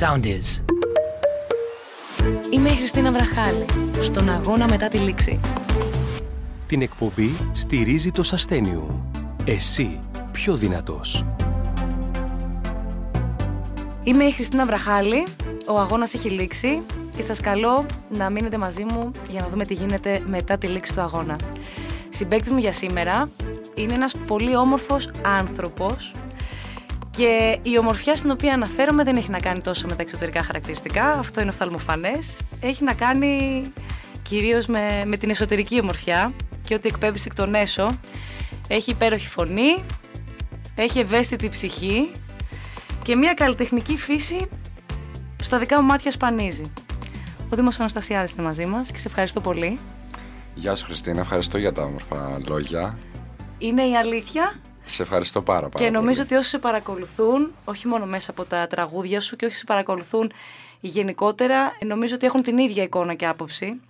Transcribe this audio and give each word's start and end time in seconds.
sound 0.00 0.24
is. 0.24 0.62
Είμαι 2.50 2.68
η 2.68 2.74
Χριστίνα 2.74 3.12
Βραχάλη, 3.12 3.64
στον 4.00 4.30
αγώνα 4.30 4.68
μετά 4.68 4.88
τη 4.88 4.98
λήξη. 4.98 5.40
Την 6.66 6.82
εκπομπή 6.82 7.30
στηρίζει 7.52 8.10
το 8.10 8.22
Σασθένιου. 8.22 9.10
Εσύ 9.44 10.00
πιο 10.32 10.54
δυνατός. 10.54 11.26
Είμαι 14.02 14.24
η 14.24 14.30
Χριστίνα 14.30 14.66
Βραχάλη, 14.66 15.26
ο 15.68 15.78
αγώνας 15.78 16.14
έχει 16.14 16.30
λήξει 16.30 16.82
και 17.16 17.22
σας 17.22 17.40
καλώ 17.40 17.86
να 18.08 18.30
μείνετε 18.30 18.58
μαζί 18.58 18.84
μου 18.84 19.10
για 19.30 19.40
να 19.40 19.48
δούμε 19.48 19.64
τι 19.64 19.74
γίνεται 19.74 20.22
μετά 20.26 20.58
τη 20.58 20.66
λήξη 20.66 20.94
του 20.94 21.00
αγώνα. 21.00 21.36
Συμπέκτης 22.10 22.50
μου 22.50 22.58
για 22.58 22.72
σήμερα 22.72 23.28
είναι 23.74 23.94
ένας 23.94 24.14
πολύ 24.26 24.56
όμορφος 24.56 25.10
άνθρωπος 25.22 26.12
και 27.20 27.58
η 27.62 27.78
ομορφιά 27.78 28.14
στην 28.14 28.30
οποία 28.30 28.54
αναφέρομαι 28.54 29.04
δεν 29.04 29.16
έχει 29.16 29.30
να 29.30 29.38
κάνει 29.38 29.60
τόσο 29.60 29.86
με 29.86 29.94
τα 29.94 30.02
εξωτερικά 30.02 30.42
χαρακτηριστικά, 30.42 31.10
αυτό 31.10 31.40
είναι 31.40 31.50
οφθαλμοφανές. 31.50 32.38
Έχει 32.60 32.84
να 32.84 32.94
κάνει 32.94 33.62
κυρίως 34.22 34.66
με, 34.66 35.02
με 35.06 35.16
την 35.16 35.30
εσωτερική 35.30 35.80
ομορφιά 35.80 36.32
και 36.64 36.74
ότι 36.74 36.88
εκπέμπεις 36.88 37.26
εκ 37.26 37.34
των 37.34 37.54
έσω. 37.54 37.86
Έχει 38.68 38.90
υπέροχη 38.90 39.26
φωνή, 39.26 39.84
έχει 40.74 40.98
ευαίσθητη 40.98 41.48
ψυχή 41.48 42.10
και 43.02 43.16
μια 43.16 43.34
καλλιτεχνική 43.34 43.96
φύση 43.96 44.48
στα 45.42 45.58
δικά 45.58 45.80
μου 45.80 45.86
μάτια 45.86 46.10
σπανίζει. 46.10 46.72
Ο 47.48 47.56
Δήμος 47.56 47.80
Αναστασιάδης 47.80 48.32
είναι 48.32 48.42
μαζί 48.42 48.66
μας 48.66 48.90
και 48.90 48.98
σε 48.98 49.08
ευχαριστώ 49.08 49.40
πολύ. 49.40 49.78
Γεια 50.54 50.74
σου 50.74 50.84
Χριστίνα, 50.84 51.20
ευχαριστώ 51.20 51.58
για 51.58 51.72
τα 51.72 51.82
όμορφα 51.82 52.40
λόγια. 52.46 52.98
Είναι 53.58 53.82
η 53.82 53.96
αλήθεια 53.96 54.54
Σε 54.90 55.02
ευχαριστώ 55.02 55.42
πάρα 55.42 55.68
πάρα 55.68 55.84
και 55.84 55.90
νομίζω 55.90 56.22
πολύ. 56.22 56.26
ότι 56.26 56.34
όσοι 56.34 56.48
σε 56.48 56.58
παρακολουθούν, 56.58 57.52
όχι 57.64 57.88
μόνο 57.88 58.06
μέσα 58.06 58.30
από 58.30 58.44
τα 58.44 58.66
τραγούδια 58.66 59.20
σου 59.20 59.36
και 59.36 59.46
όσοι 59.46 59.56
σε 59.56 59.64
παρακολουθούν 59.64 60.32
γενικότερα, 60.80 61.72
νομίζω 61.86 62.14
ότι 62.14 62.26
έχουν 62.26 62.42
την 62.42 62.58
ίδια 62.58 62.82
εικόνα 62.82 63.14
και 63.14 63.26
άποψη. 63.26 63.80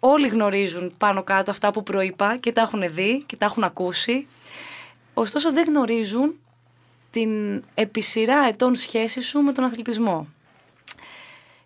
Όλοι 0.00 0.28
γνωρίζουν 0.28 0.94
πάνω 0.98 1.22
κάτω 1.22 1.50
αυτά 1.50 1.70
που 1.70 1.82
προείπα 1.82 2.36
και 2.36 2.52
τα 2.52 2.60
έχουν 2.60 2.82
δει 2.94 3.22
και 3.26 3.36
τα 3.36 3.44
έχουν 3.44 3.64
ακούσει. 3.64 4.26
Ωστόσο 5.14 5.52
δεν 5.52 5.64
γνωρίζουν 5.68 6.34
την 7.10 7.62
επί 7.74 8.00
σειρά 8.00 8.46
ετών 8.48 8.74
σχέση 8.74 9.20
σου 9.20 9.40
με 9.40 9.52
τον 9.52 9.64
αθλητισμό. 9.64 10.28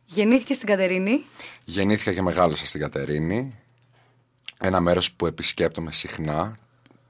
Γεννήθηκε 0.04 0.54
στην 0.54 0.66
Κατερίνη. 0.66 1.24
Γεννήθηκα 1.64 2.12
και 2.12 2.22
μεγάλωσα 2.22 2.66
στην 2.66 2.80
Κατερίνη. 2.80 3.54
Ένα 4.60 4.80
μέρος 4.80 5.12
που 5.12 5.26
επισκέπτομαι 5.26 5.92
συχνά. 5.92 6.56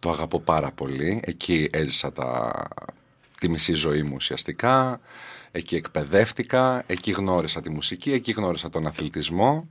Το 0.03 0.11
αγαπώ 0.11 0.41
πάρα 0.41 0.71
πολύ. 0.71 1.21
Εκεί 1.25 1.69
έζησα 1.73 2.13
τα... 2.13 2.53
τη 3.41 3.49
μισή 3.49 3.75
ζωή 3.75 4.03
μου 4.03 4.13
ουσιαστικά. 4.15 5.01
Εκεί 5.53 5.77
εκπαιδεύτηκα. 5.77 6.83
Εκεί 6.87 7.11
γνώρισα 7.11 7.61
τη 7.61 7.71
μουσική. 7.71 8.13
Εκεί 8.13 8.33
γνώρισα 8.33 8.71
τον 8.71 8.87
αθλητισμό. 8.87 9.69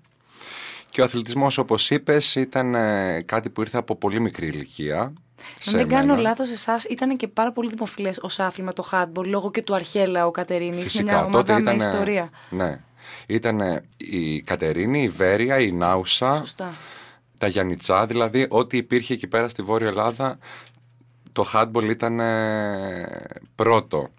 Και 0.89 1.01
ο 1.01 1.03
αθλητισμός 1.03 1.57
όπως 1.57 1.89
είπες 1.89 2.35
ήταν 2.35 2.75
ε, 2.75 3.21
κάτι 3.25 3.49
που 3.49 3.61
ήρθε 3.61 3.77
από 3.77 3.95
πολύ 3.95 4.19
μικρή 4.19 4.47
ηλικία. 4.47 4.99
Αν 5.01 5.13
σε 5.59 5.77
δεν 5.77 5.87
κάνω 5.87 6.15
μένα. 6.15 6.21
λάθος, 6.21 6.49
εσάς 6.49 6.83
ήταν 6.83 7.17
και 7.17 7.27
πάρα 7.27 7.51
πολύ 7.51 7.69
δημοφιλές 7.69 8.17
ως 8.21 8.39
άθλημα 8.39 8.73
το 8.73 8.89
handball 8.91 9.25
λόγω 9.25 9.51
και 9.51 9.61
του 9.61 9.75
Αρχέλα 9.75 10.25
ο 10.25 10.31
Κατερίνης. 10.31 10.75
Είναι 10.75 10.83
Φυσικά, 10.83 11.03
μια 11.03 11.23
ομάδα 11.23 11.37
τότε 11.43 11.61
ήταν. 11.61 11.75
με 11.75 11.83
ιστορία. 11.83 12.29
Ναι. 12.49 12.79
Ήταν 13.27 13.81
η 13.97 14.41
Κατερίνη, 14.41 15.03
η 15.03 15.09
Βέρεια, 15.09 15.59
η 15.59 15.71
Νάουσα, 15.71 16.35
Σωστά. 16.35 16.73
Τα 17.41 17.47
Γιαννιτσά, 17.47 18.05
δηλαδή 18.05 18.45
ό,τι 18.49 18.77
υπήρχε 18.77 19.13
εκεί 19.13 19.27
πέρα 19.27 19.49
στη 19.49 19.61
Βόρεια 19.61 19.87
Ελλάδα, 19.87 20.37
το 21.31 21.45
handball 21.53 21.89
ήταν 21.89 22.19
ε, 22.19 23.23
πρώτο. 23.55 24.09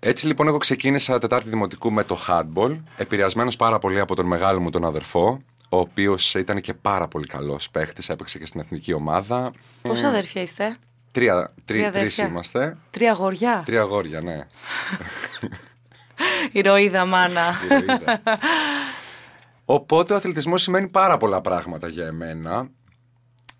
Έτσι 0.00 0.26
λοιπόν 0.26 0.48
εγώ 0.48 0.58
ξεκίνησα 0.58 1.18
Τετάρτη 1.18 1.48
Δημοτικού 1.48 1.92
με 1.92 2.04
το 2.04 2.18
handball, 2.28 2.76
επηρεασμένος 2.96 3.56
πάρα 3.56 3.78
πολύ 3.78 4.00
από 4.00 4.14
τον 4.14 4.26
μεγάλο 4.26 4.60
μου 4.60 4.70
τον 4.70 4.84
αδερφό, 4.84 5.40
ο 5.68 5.78
οποίος 5.78 6.34
ήταν 6.34 6.60
και 6.60 6.74
πάρα 6.74 7.08
πολύ 7.08 7.26
καλός 7.26 7.70
παίχτης, 7.70 8.08
έπαιξε 8.08 8.38
και 8.38 8.46
στην 8.46 8.60
εθνική 8.60 8.92
ομάδα. 8.92 9.52
Πόσα 9.82 10.08
αδέρφια 10.08 10.42
είστε, 10.42 10.76
Τρία, 11.10 11.50
τρι, 11.64 11.76
Τρία 11.76 11.90
τρεις 11.92 12.00
αδέρφια. 12.00 12.26
είμαστε. 12.26 12.76
Τρία 12.90 13.10
αγόρια; 13.10 13.62
Τρία 13.66 13.80
αγόρια, 13.80 14.20
ναι. 14.20 14.46
Ηρωίδα 16.52 17.04
μάνα. 17.04 17.54
Ηρωίδα. 17.64 18.22
Οπότε 19.68 20.12
ο 20.12 20.16
αθλητισμός 20.16 20.62
σημαίνει 20.62 20.88
πάρα 20.88 21.16
πολλά 21.16 21.40
πράγματα 21.40 21.88
για 21.88 22.06
εμένα. 22.06 22.68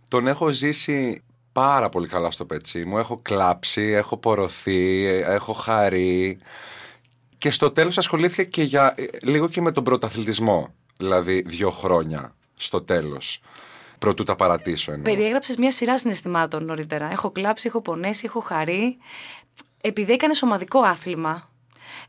Τον 0.09 0.27
έχω 0.27 0.53
ζήσει 0.53 1.23
πάρα 1.53 1.89
πολύ 1.89 2.09
καλά 2.09 2.31
στο 2.31 2.45
πετσί 2.45 2.85
μου. 2.85 2.99
Έχω 2.99 3.19
κλάψει, 3.19 3.83
έχω 3.83 4.17
πορωθεί, 4.17 5.05
έχω 5.07 5.53
χαρεί. 5.53 6.39
Και 7.39 7.51
στο 7.51 7.71
τέλος 7.71 7.99
ασχολήθηκα 7.99 8.43
και 8.43 8.63
για, 8.63 8.95
ε, 8.97 9.05
λίγο 9.23 9.49
και 9.49 9.61
με 9.61 9.73
τον 9.73 9.85
πρωταθλητισμό. 9.85 10.75
Δηλαδή 10.97 11.43
δύο 11.47 11.71
χρόνια 11.71 12.35
στο 12.57 12.83
τέλος. 12.83 13.41
Προτού 13.99 14.25
τα 14.25 14.37
παρατήσω 14.37 14.93
εννοώ. 14.93 15.15
Περιέγραψες 15.15 15.57
μια 15.57 15.71
σειρά 15.71 15.99
συναισθημάτων 15.99 16.65
νωρίτερα. 16.65 17.11
Έχω 17.11 17.31
κλάψει, 17.31 17.67
έχω 17.69 17.81
πονέσει, 17.81 18.23
έχω 18.27 18.41
χαρεί. 18.41 18.97
Επειδή 19.81 20.13
έκανες 20.13 20.43
ομαδικό 20.43 20.81
άθλημα, 20.81 21.51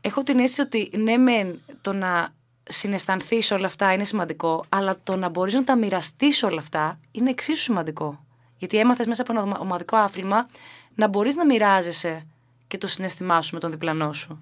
έχω 0.00 0.22
την 0.22 0.38
αίσθηση 0.38 0.60
ότι 0.60 0.90
ναι, 0.96 1.16
μεν 1.16 1.60
το 1.80 1.92
να 1.92 2.36
συναισθανθείς 2.68 3.50
όλα 3.50 3.66
αυτά 3.66 3.92
είναι 3.92 4.04
σημαντικό, 4.04 4.64
αλλά 4.68 4.96
το 5.04 5.16
να 5.16 5.28
μπορείς 5.28 5.54
να 5.54 5.64
τα 5.64 5.76
μοιραστείς 5.76 6.42
όλα 6.42 6.60
αυτά 6.60 6.98
είναι 7.10 7.30
εξίσου 7.30 7.62
σημαντικό. 7.62 8.24
Γιατί 8.58 8.78
έμαθες 8.78 9.06
μέσα 9.06 9.22
από 9.22 9.32
ένα 9.32 9.42
ομα- 9.42 9.58
ομαδικό 9.58 9.96
άθλημα 9.96 10.48
να 10.94 11.08
μπορείς 11.08 11.34
να 11.34 11.44
μοιράζεσαι 11.46 12.26
και 12.68 12.78
το 12.78 12.86
συναισθημά 12.86 13.42
σου 13.42 13.54
με 13.54 13.60
τον 13.60 13.70
διπλανό 13.70 14.12
σου. 14.12 14.38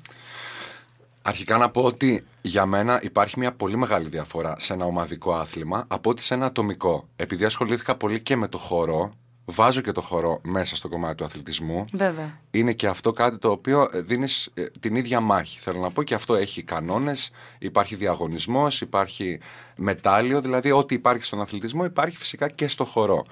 Αρχικά 1.22 1.58
να 1.58 1.70
πω 1.70 1.82
ότι 1.82 2.26
για 2.42 2.66
μένα 2.66 3.00
υπάρχει 3.02 3.38
μια 3.38 3.52
πολύ 3.52 3.76
μεγάλη 3.76 4.08
διαφορά 4.08 4.56
σε 4.58 4.72
ένα 4.72 4.84
ομαδικό 4.84 5.34
άθλημα 5.34 5.84
από 5.88 6.10
ότι 6.10 6.22
σε 6.22 6.34
ένα 6.34 6.46
ατομικό. 6.46 7.08
Επειδή 7.16 7.44
ασχολήθηκα 7.44 7.94
πολύ 7.96 8.20
και 8.20 8.36
με 8.36 8.48
το 8.48 8.58
χορό, 8.58 9.14
βάζω 9.48 9.80
και 9.80 9.92
το 9.92 10.00
χορό 10.00 10.40
μέσα 10.42 10.76
στο 10.76 10.88
κομμάτι 10.88 11.14
του 11.14 11.24
αθλητισμού. 11.24 11.84
Βέβαια. 11.92 12.38
Είναι 12.50 12.72
και 12.72 12.86
αυτό 12.86 13.12
κάτι 13.12 13.38
το 13.38 13.50
οποίο 13.50 13.90
δίνεις 13.92 14.52
την 14.80 14.94
ίδια 14.94 15.20
μάχη. 15.20 15.58
Θέλω 15.60 15.80
να 15.80 15.90
πω 15.90 16.02
και 16.02 16.14
αυτό 16.14 16.34
έχει 16.34 16.62
κανόνες, 16.62 17.30
υπάρχει 17.58 17.96
διαγωνισμός, 17.96 18.80
υπάρχει 18.80 19.40
μετάλλιο. 19.76 20.40
Δηλαδή, 20.40 20.70
ό,τι 20.70 20.94
υπάρχει 20.94 21.24
στον 21.24 21.40
αθλητισμό 21.40 21.84
υπάρχει 21.84 22.16
φυσικά 22.16 22.48
και 22.48 22.68
στο 22.68 22.84
χορό. 22.84 23.26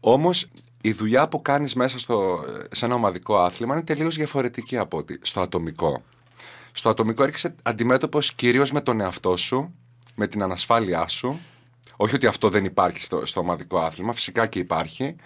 Όμως 0.00 0.46
η 0.80 0.92
δουλειά 0.92 1.28
που 1.28 1.42
κάνεις 1.42 1.74
μέσα 1.74 1.98
στο, 1.98 2.44
σε 2.70 2.84
ένα 2.84 2.94
ομαδικό 2.94 3.38
άθλημα 3.38 3.74
είναι 3.74 3.84
τελείως 3.84 4.16
διαφορετική 4.16 4.76
από 4.78 4.96
ότι 4.96 5.18
στο 5.22 5.40
ατομικό. 5.40 6.02
Στο 6.72 6.88
ατομικό 6.88 7.22
έρχεσαι 7.22 7.54
αντιμέτωπος 7.62 8.34
κυρίως 8.34 8.72
με 8.72 8.80
τον 8.80 9.00
εαυτό 9.00 9.36
σου, 9.36 9.74
με 10.14 10.26
την 10.26 10.42
ανασφάλειά 10.42 11.08
σου. 11.08 11.40
Όχι 11.96 12.14
ότι 12.14 12.26
αυτό 12.26 12.48
δεν 12.48 12.64
υπάρχει 12.64 13.00
στο, 13.00 13.26
στο 13.26 13.40
ομαδικό 13.40 13.78
άθλημα, 13.78 14.12
φυσικά 14.12 14.46
και 14.46 14.58
υπάρχει. 14.58 15.16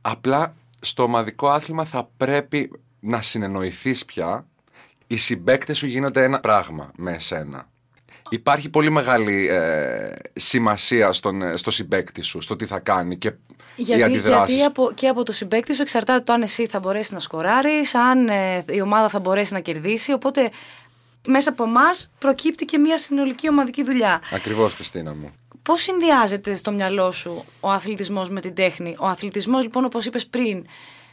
Απλά 0.00 0.54
στο 0.80 1.02
ομαδικό 1.02 1.48
άθλημα 1.48 1.84
θα 1.84 2.08
πρέπει 2.16 2.70
να 3.00 3.22
συνεννοηθείς 3.22 4.04
πια. 4.04 4.46
Οι 5.06 5.16
συμπαίκτες 5.16 5.78
σου 5.78 5.86
γίνονται 5.86 6.24
ένα 6.24 6.40
πράγμα 6.40 6.90
με 6.96 7.12
εσένα. 7.12 7.68
Υπάρχει 8.28 8.68
πολύ 8.68 8.90
μεγάλη 8.90 9.48
ε, 9.48 10.10
σημασία 10.32 11.12
στον, 11.12 11.42
ε, 11.42 11.56
στο 11.56 11.70
συμπέκτη 11.70 12.22
σου, 12.22 12.40
στο 12.40 12.56
τι 12.56 12.64
θα 12.66 12.78
κάνει 12.78 13.16
και 13.16 13.28
οι 13.76 13.82
Γιατί, 13.82 14.02
αντιδράσεις. 14.02 14.54
γιατί 14.54 14.68
από, 14.68 14.92
και 14.94 15.08
από 15.08 15.22
το 15.22 15.32
συμπέκτη 15.32 15.74
σου 15.74 15.82
εξαρτάται 15.82 16.24
το 16.24 16.32
αν 16.32 16.42
εσύ 16.42 16.66
θα 16.66 16.78
μπορέσεις 16.78 17.12
να 17.12 17.20
σκοράρεις, 17.20 17.94
αν 17.94 18.28
ε, 18.28 18.64
η 18.68 18.80
ομάδα 18.80 19.08
θα 19.08 19.18
μπορέσει 19.18 19.52
να 19.52 19.60
κερδίσει. 19.60 20.12
Οπότε 20.12 20.50
μέσα 21.26 21.50
από 21.50 21.64
εμάς 21.64 22.12
προκύπτει 22.18 22.64
και 22.64 22.78
μια 22.78 22.98
συνολική 22.98 23.48
ομαδική 23.48 23.84
δουλειά. 23.84 24.20
Ακριβώς, 24.32 24.74
Χριστίνα 24.74 25.14
μου. 25.14 25.32
Πώς 25.64 25.82
συνδυάζεται 25.82 26.54
στο 26.54 26.72
μυαλό 26.72 27.12
σου 27.12 27.44
ο 27.60 27.70
αθλητισμός 27.70 28.28
με 28.30 28.40
την 28.40 28.54
τέχνη; 28.54 28.96
Ο 28.98 29.06
αθλητισμός 29.06 29.62
λοιπόν 29.62 29.84
όπως 29.84 30.06
είπες 30.06 30.26
πριν 30.26 30.64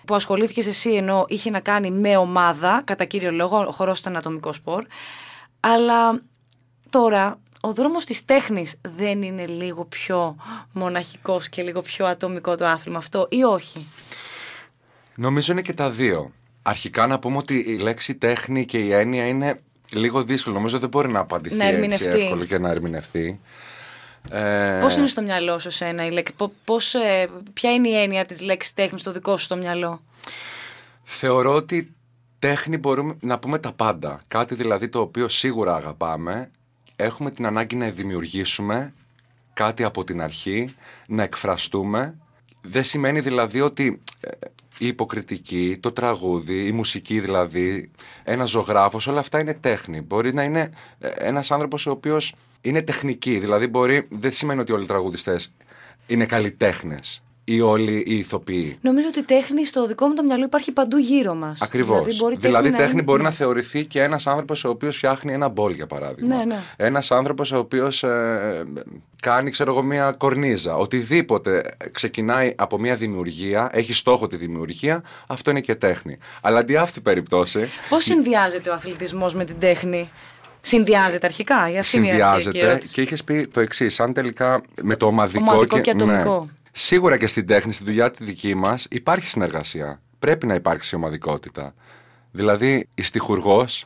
που 0.05 0.15
ασχολήθηκες 0.15 0.67
εσύ 0.67 0.91
ενώ 0.93 1.25
είχε 1.27 1.49
να 1.49 1.59
κάνει 1.59 1.91
με 1.91 2.17
ομάδα, 2.17 2.81
κατά 2.85 3.05
κύριο 3.05 3.31
λόγο, 3.31 3.57
ο 3.67 3.71
χορός 3.71 3.99
ήταν 3.99 4.15
ατομικό 4.17 4.53
σπορ. 4.53 4.85
Αλλά 5.59 6.21
τώρα 6.89 7.39
ο 7.61 7.73
δρόμος 7.73 8.05
της 8.05 8.25
τέχνης 8.25 8.79
δεν 8.97 9.21
είναι 9.21 9.45
λίγο 9.45 9.85
πιο 9.85 10.35
μοναχικός 10.73 11.49
και 11.49 11.61
λίγο 11.63 11.81
πιο 11.81 12.05
ατομικό 12.05 12.55
το 12.55 12.65
άθλημα 12.67 12.97
αυτό 12.97 13.27
ή 13.29 13.43
όχι; 13.43 13.87
Νομίζω 15.15 15.51
είναι 15.51 15.61
και 15.61 15.73
τα 15.73 15.89
δύο. 15.89 16.31
Αρχικά 16.61 17.07
να 17.07 17.19
πούμε 17.19 17.37
ότι 17.37 17.57
η 17.67 17.77
λέξη 17.77 18.15
τέχνη 18.15 18.65
και 18.65 18.79
η 18.79 18.93
έννοια 18.93 19.27
είναι 19.27 19.61
λίγο 19.89 20.23
δύσκολο. 20.23 20.55
Νομίζω 20.55 20.79
δεν 20.79 20.89
μπορεί 20.89 21.09
να 21.09 21.19
απαντηθεί 21.19 21.55
Να 21.55 21.63
έτσι 21.63 21.75
ερμηνευτεί. 21.75 22.05
εύκολο 22.05 22.43
και 22.43 22.57
να 22.57 22.69
ερμηνευτεί. 22.69 23.39
Ε, 24.29 24.79
Πώς 24.81 24.95
είναι 24.95 25.07
στο 25.07 25.21
μυαλό 25.21 25.59
σου 25.59 25.69
σένα 25.71 26.05
η 26.05 26.11
λέξη, 26.11 26.33
πο- 26.37 26.51
πώς, 26.65 26.93
ε, 26.93 27.29
ποια 27.53 27.73
είναι 27.73 27.89
η 27.89 27.95
έννοια 28.01 28.25
της 28.25 28.41
λέξης 28.41 28.73
τέχνη 28.73 28.99
στο 28.99 29.11
δικό 29.11 29.37
σου 29.37 29.43
στο 29.43 29.55
μυαλό; 29.55 30.01
Θεωρώ 31.03 31.53
ότι 31.55 31.93
τέχνη 32.39 32.77
μπορούμε 32.77 33.15
να 33.21 33.39
πούμε 33.39 33.59
τα 33.59 33.71
πάντα. 33.71 34.21
Κάτι 34.27 34.55
δηλαδή 34.55 34.89
το 34.89 34.99
οποίο 34.99 35.29
σίγουρα 35.29 35.75
αγαπάμε. 35.75 36.51
Έχουμε 36.95 37.31
την 37.31 37.45
ανάγκη 37.45 37.75
να 37.75 37.89
δημιουργήσουμε 37.89 38.93
κάτι 39.53 39.83
από 39.83 40.03
την 40.03 40.21
αρχή, 40.21 40.75
να 41.07 41.23
εκφραστούμε. 41.23 42.15
Δεν 42.61 42.83
σημαίνει 42.83 43.19
δηλαδή 43.19 43.61
ότι 43.61 44.01
ε, 44.19 44.29
η 44.77 44.87
υποκριτική, 44.87 45.77
το 45.79 45.91
τραγούδι, 45.91 46.67
η 46.67 46.71
μουσική 46.71 47.19
δηλαδή, 47.19 47.91
ένας 48.23 48.49
ζωγράφος, 48.49 49.07
όλα 49.07 49.19
αυτά 49.19 49.39
είναι 49.39 49.53
τέχνη. 49.53 50.01
Μπορεί 50.01 50.33
να 50.33 50.43
είναι 50.43 50.69
ε, 50.99 51.07
ένας 51.07 51.51
άνθρωπος 51.51 51.85
ο 51.85 51.91
οποίος 51.91 52.33
είναι 52.61 52.81
τεχνική. 52.81 53.39
Δηλαδή, 53.39 53.67
μπορεί, 53.67 54.07
δεν 54.09 54.33
σημαίνει 54.33 54.59
ότι 54.59 54.71
όλοι 54.71 54.83
οι 54.83 54.87
τραγουδιστές 54.87 55.53
είναι 56.07 56.25
καλλιτέχνες 56.25 57.21
ή 57.43 57.61
όλοι 57.61 58.03
οι 58.07 58.17
ηθοποιοί. 58.17 58.77
Νομίζω 58.81 59.07
ότι 59.07 59.19
η 59.19 59.23
τέχνη 59.23 59.65
στο 59.65 59.87
δικό 59.87 60.07
μου 60.07 60.13
το 60.13 60.23
μυαλό 60.23 60.43
υπάρχει 60.43 60.71
παντού 60.71 60.97
γύρω 60.97 61.33
μας. 61.33 61.61
Ακριβώς. 61.61 61.99
Δηλαδή, 61.99 62.17
μπορεί 62.17 62.35
δηλαδή 62.39 62.63
τέχνη, 62.69 62.77
τέχνη 62.77 62.95
να... 62.95 63.03
μπορεί 63.03 63.21
ναι. 63.21 63.27
να 63.27 63.33
θεωρηθεί 63.33 63.85
και 63.85 64.01
ένας 64.01 64.27
άνθρωπος 64.27 64.63
ο 64.63 64.69
οποίος 64.69 64.95
φτιάχνει 64.95 65.33
ένα 65.33 65.49
μπολ, 65.49 65.73
για 65.73 65.87
παράδειγμα. 65.87 66.35
Ναι, 66.35 66.43
ναι. 66.43 66.59
Ένας 66.75 67.11
άνθρωπος 67.11 67.51
ο 67.51 67.57
οποίος 67.57 68.03
ε, 68.03 68.63
κάνει, 69.21 69.49
ξέρω 69.49 69.71
εγώ, 69.71 69.81
μια 69.81 70.11
κορνίζα. 70.11 70.75
Οτιδήποτε 70.75 71.75
ξεκινάει 71.91 72.53
από 72.57 72.79
μια 72.79 72.95
δημιουργία, 72.95 73.69
έχει 73.73 73.93
στόχο 73.93 74.27
τη 74.27 74.35
δημιουργία, 74.35 75.03
αυτό 75.27 75.49
είναι 75.49 75.61
και 75.61 75.75
τέχνη. 75.75 76.17
Αλλά 76.41 76.59
αντί 76.59 76.75
αυτή 76.75 77.01
περίπτωση. 77.01 77.67
Πώς 77.89 78.03
συνδυάζεται 78.03 78.69
ο 78.69 78.73
αθλητισμός 78.73 79.35
με 79.35 79.45
την 79.45 79.55
τέχνη; 79.59 80.09
Συνδυάζεται 80.61 81.25
αρχικά, 81.25 81.69
για 81.69 81.79
αυτή 81.79 81.97
είναι 81.97 82.07
η 82.07 82.09
αρχική 82.09 82.23
Συνδυάζεται 82.41 82.59
ερώτηση. 82.69 82.93
και 82.93 83.01
είχες 83.01 83.23
πει 83.23 83.47
το 83.47 83.59
εξής, 83.59 83.99
αν 83.99 84.13
τελικά 84.13 84.61
με 84.81 84.95
το 84.95 85.05
ομαδικό, 85.05 85.43
Ομαδικό 85.51 85.79
και 85.79 85.91
ατομικό. 85.91 86.39
Ναι, 86.39 86.51
σίγουρα 86.71 87.17
και 87.17 87.27
στην 87.27 87.47
τέχνη, 87.47 87.73
στη 87.73 87.83
δουλειά 87.83 88.11
τη 88.11 88.23
δική 88.23 88.55
μας, 88.55 88.87
υπάρχει 88.89 89.27
συνεργασία. 89.27 90.01
Πρέπει 90.19 90.45
να 90.47 90.53
υπάρξει 90.53 90.95
ομαδικότητα. 90.95 91.73
Δηλαδή, 92.31 92.87
η 92.95 93.01
στιχουργός, 93.01 93.85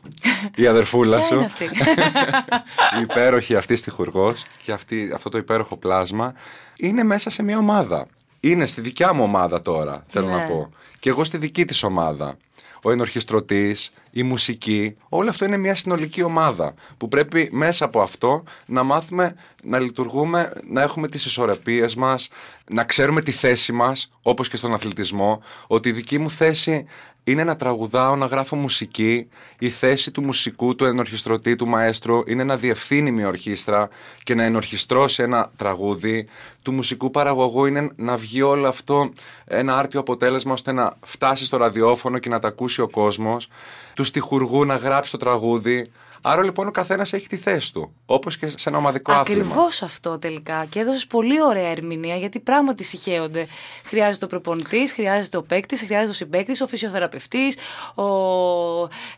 η 0.56 0.68
αδερφούλα 0.68 1.18
Ποια 1.18 1.26
σου, 1.26 1.36
είναι 1.36 1.46
αυτή; 1.46 1.64
η 3.00 3.02
υπέροχη 3.02 3.56
αυτή 3.56 3.76
στιχουργός 3.76 4.46
και 4.64 4.72
αυτή, 4.72 5.12
αυτό 5.14 5.30
το 5.30 5.38
υπέροχο 5.38 5.78
πλάσμα 5.78 6.34
είναι 6.76 7.04
μέσα 7.04 7.30
σε 7.30 7.44
μια 7.44 7.58
ομάδα. 7.58 8.08
Είναι 8.40 8.66
στη 8.66 8.82
δικιά 8.82 9.14
μου 9.14 9.24
ομάδα 9.24 9.62
τώρα, 9.62 10.04
θέλω 10.08 10.28
Ναι. 10.28 10.36
να 10.36 10.42
πω. 10.44 10.70
Και 11.00 11.10
εγώ 11.10 11.24
στη 11.24 11.38
δική 11.38 11.66
της 11.66 11.84
ομάδα. 11.84 12.38
Ο 12.86 12.92
ενορχιστρωτής, 12.92 13.92
η 14.12 14.24
μουσική, 14.24 14.96
όλο 15.10 15.30
αυτό 15.30 15.46
είναι 15.46 15.58
μια 15.58 15.76
συνολική 15.76 16.24
ομάδα 16.24 16.74
που 16.98 17.08
πρέπει 17.08 17.50
μέσα 17.52 17.86
από 17.86 18.02
αυτό 18.02 18.44
να 18.66 18.84
μάθουμε 18.84 19.36
να 19.64 19.80
λειτουργούμε, 19.80 20.52
να 20.70 20.82
έχουμε 20.82 21.08
τις 21.08 21.26
ισορροπίες 21.26 21.96
μας, 21.96 22.30
να 22.70 22.84
ξέρουμε 22.84 23.22
τη 23.22 23.32
θέση 23.32 23.72
μας, 23.72 24.12
όπως 24.22 24.50
και 24.50 24.58
στον 24.58 24.74
αθλητισμό, 24.74 25.42
ότι 25.68 25.90
η 25.90 25.92
δική 25.92 26.18
μου 26.18 26.30
θέση 26.30 26.86
είναι 27.28 27.44
να 27.44 27.56
τραγουδάω, 27.56 28.16
να 28.16 28.26
γράφω 28.26 28.56
μουσική. 28.56 29.28
Η 29.60 29.70
θέση 29.70 30.12
του 30.12 30.24
μουσικού, 30.24 30.76
του 30.76 30.86
ενορχιστρωτή, 30.86 31.56
του 31.56 31.68
μαέστρου 31.68 32.24
είναι 32.28 32.44
να 32.44 32.58
διευθύνει 32.58 33.12
μια 33.12 33.28
ορχήστρα 33.28 33.90
και 34.24 34.36
να 34.36 34.44
ενορχιστρώσει 34.44 35.24
ένα 35.24 35.52
τραγούδι. 35.56 36.28
Του 36.62 36.74
μουσικού 36.74 37.12
παραγωγού 37.12 37.66
είναι 37.66 37.90
να 37.96 38.18
βγει 38.18 38.42
όλο 38.42 38.68
αυτό 38.68 39.12
ένα 39.46 39.78
άρτιο 39.78 40.00
αποτέλεσμα 40.00 40.54
ώστε 40.54 40.72
να 40.72 40.98
φτάσει 41.02 41.46
στο 41.46 41.58
ραδιόφωνο 41.58 42.18
και 42.18 42.30
να 42.30 42.40
τα 42.40 42.48
ακούσει 42.48 42.82
ο 42.82 42.90
κόσμος. 42.90 43.48
Του 43.94 44.04
στιχουργού 44.04 44.66
να 44.66 44.76
γράψει 44.76 45.12
το 45.12 45.18
τραγούδι. 45.18 45.92
Άρα 46.28 46.44
λοιπόν 46.44 46.68
ο 46.68 46.72
καθένας 46.72 47.14
έχει 47.14 47.28
τη 47.28 47.38
θέση 47.38 47.74
του, 47.74 47.94
όπως 48.06 48.38
και 48.38 48.50
σε 48.50 48.70
ένα 48.70 48.78
ομαδικό 48.78 49.12
άθλημα. 49.12 49.42
Ακριβώς 49.42 49.82
αυτό 49.82 50.20
τελικά. 50.20 50.66
Και 50.70 50.80
έδωσες 50.80 51.08
πολύ 51.08 51.42
ωραία 51.44 51.68
ερμηνεία 51.70 52.16
γιατί 52.16 52.40
πράγματι 52.40 52.84
συγχέονται. 52.84 53.48
Χρειάζεται 53.84 54.26
ο 54.26 54.28
προπονητής, 54.28 54.94
χρειάζεται 54.94 55.38
ο 55.38 55.42
παίκτης, 55.44 55.82
χρειάζεται 55.82 56.10
ο 56.10 56.14
συμπαίκτης, 56.14 56.62
ο 56.62 56.68
φυσιοθεραπευτής, 56.68 57.58
ο 57.96 58.06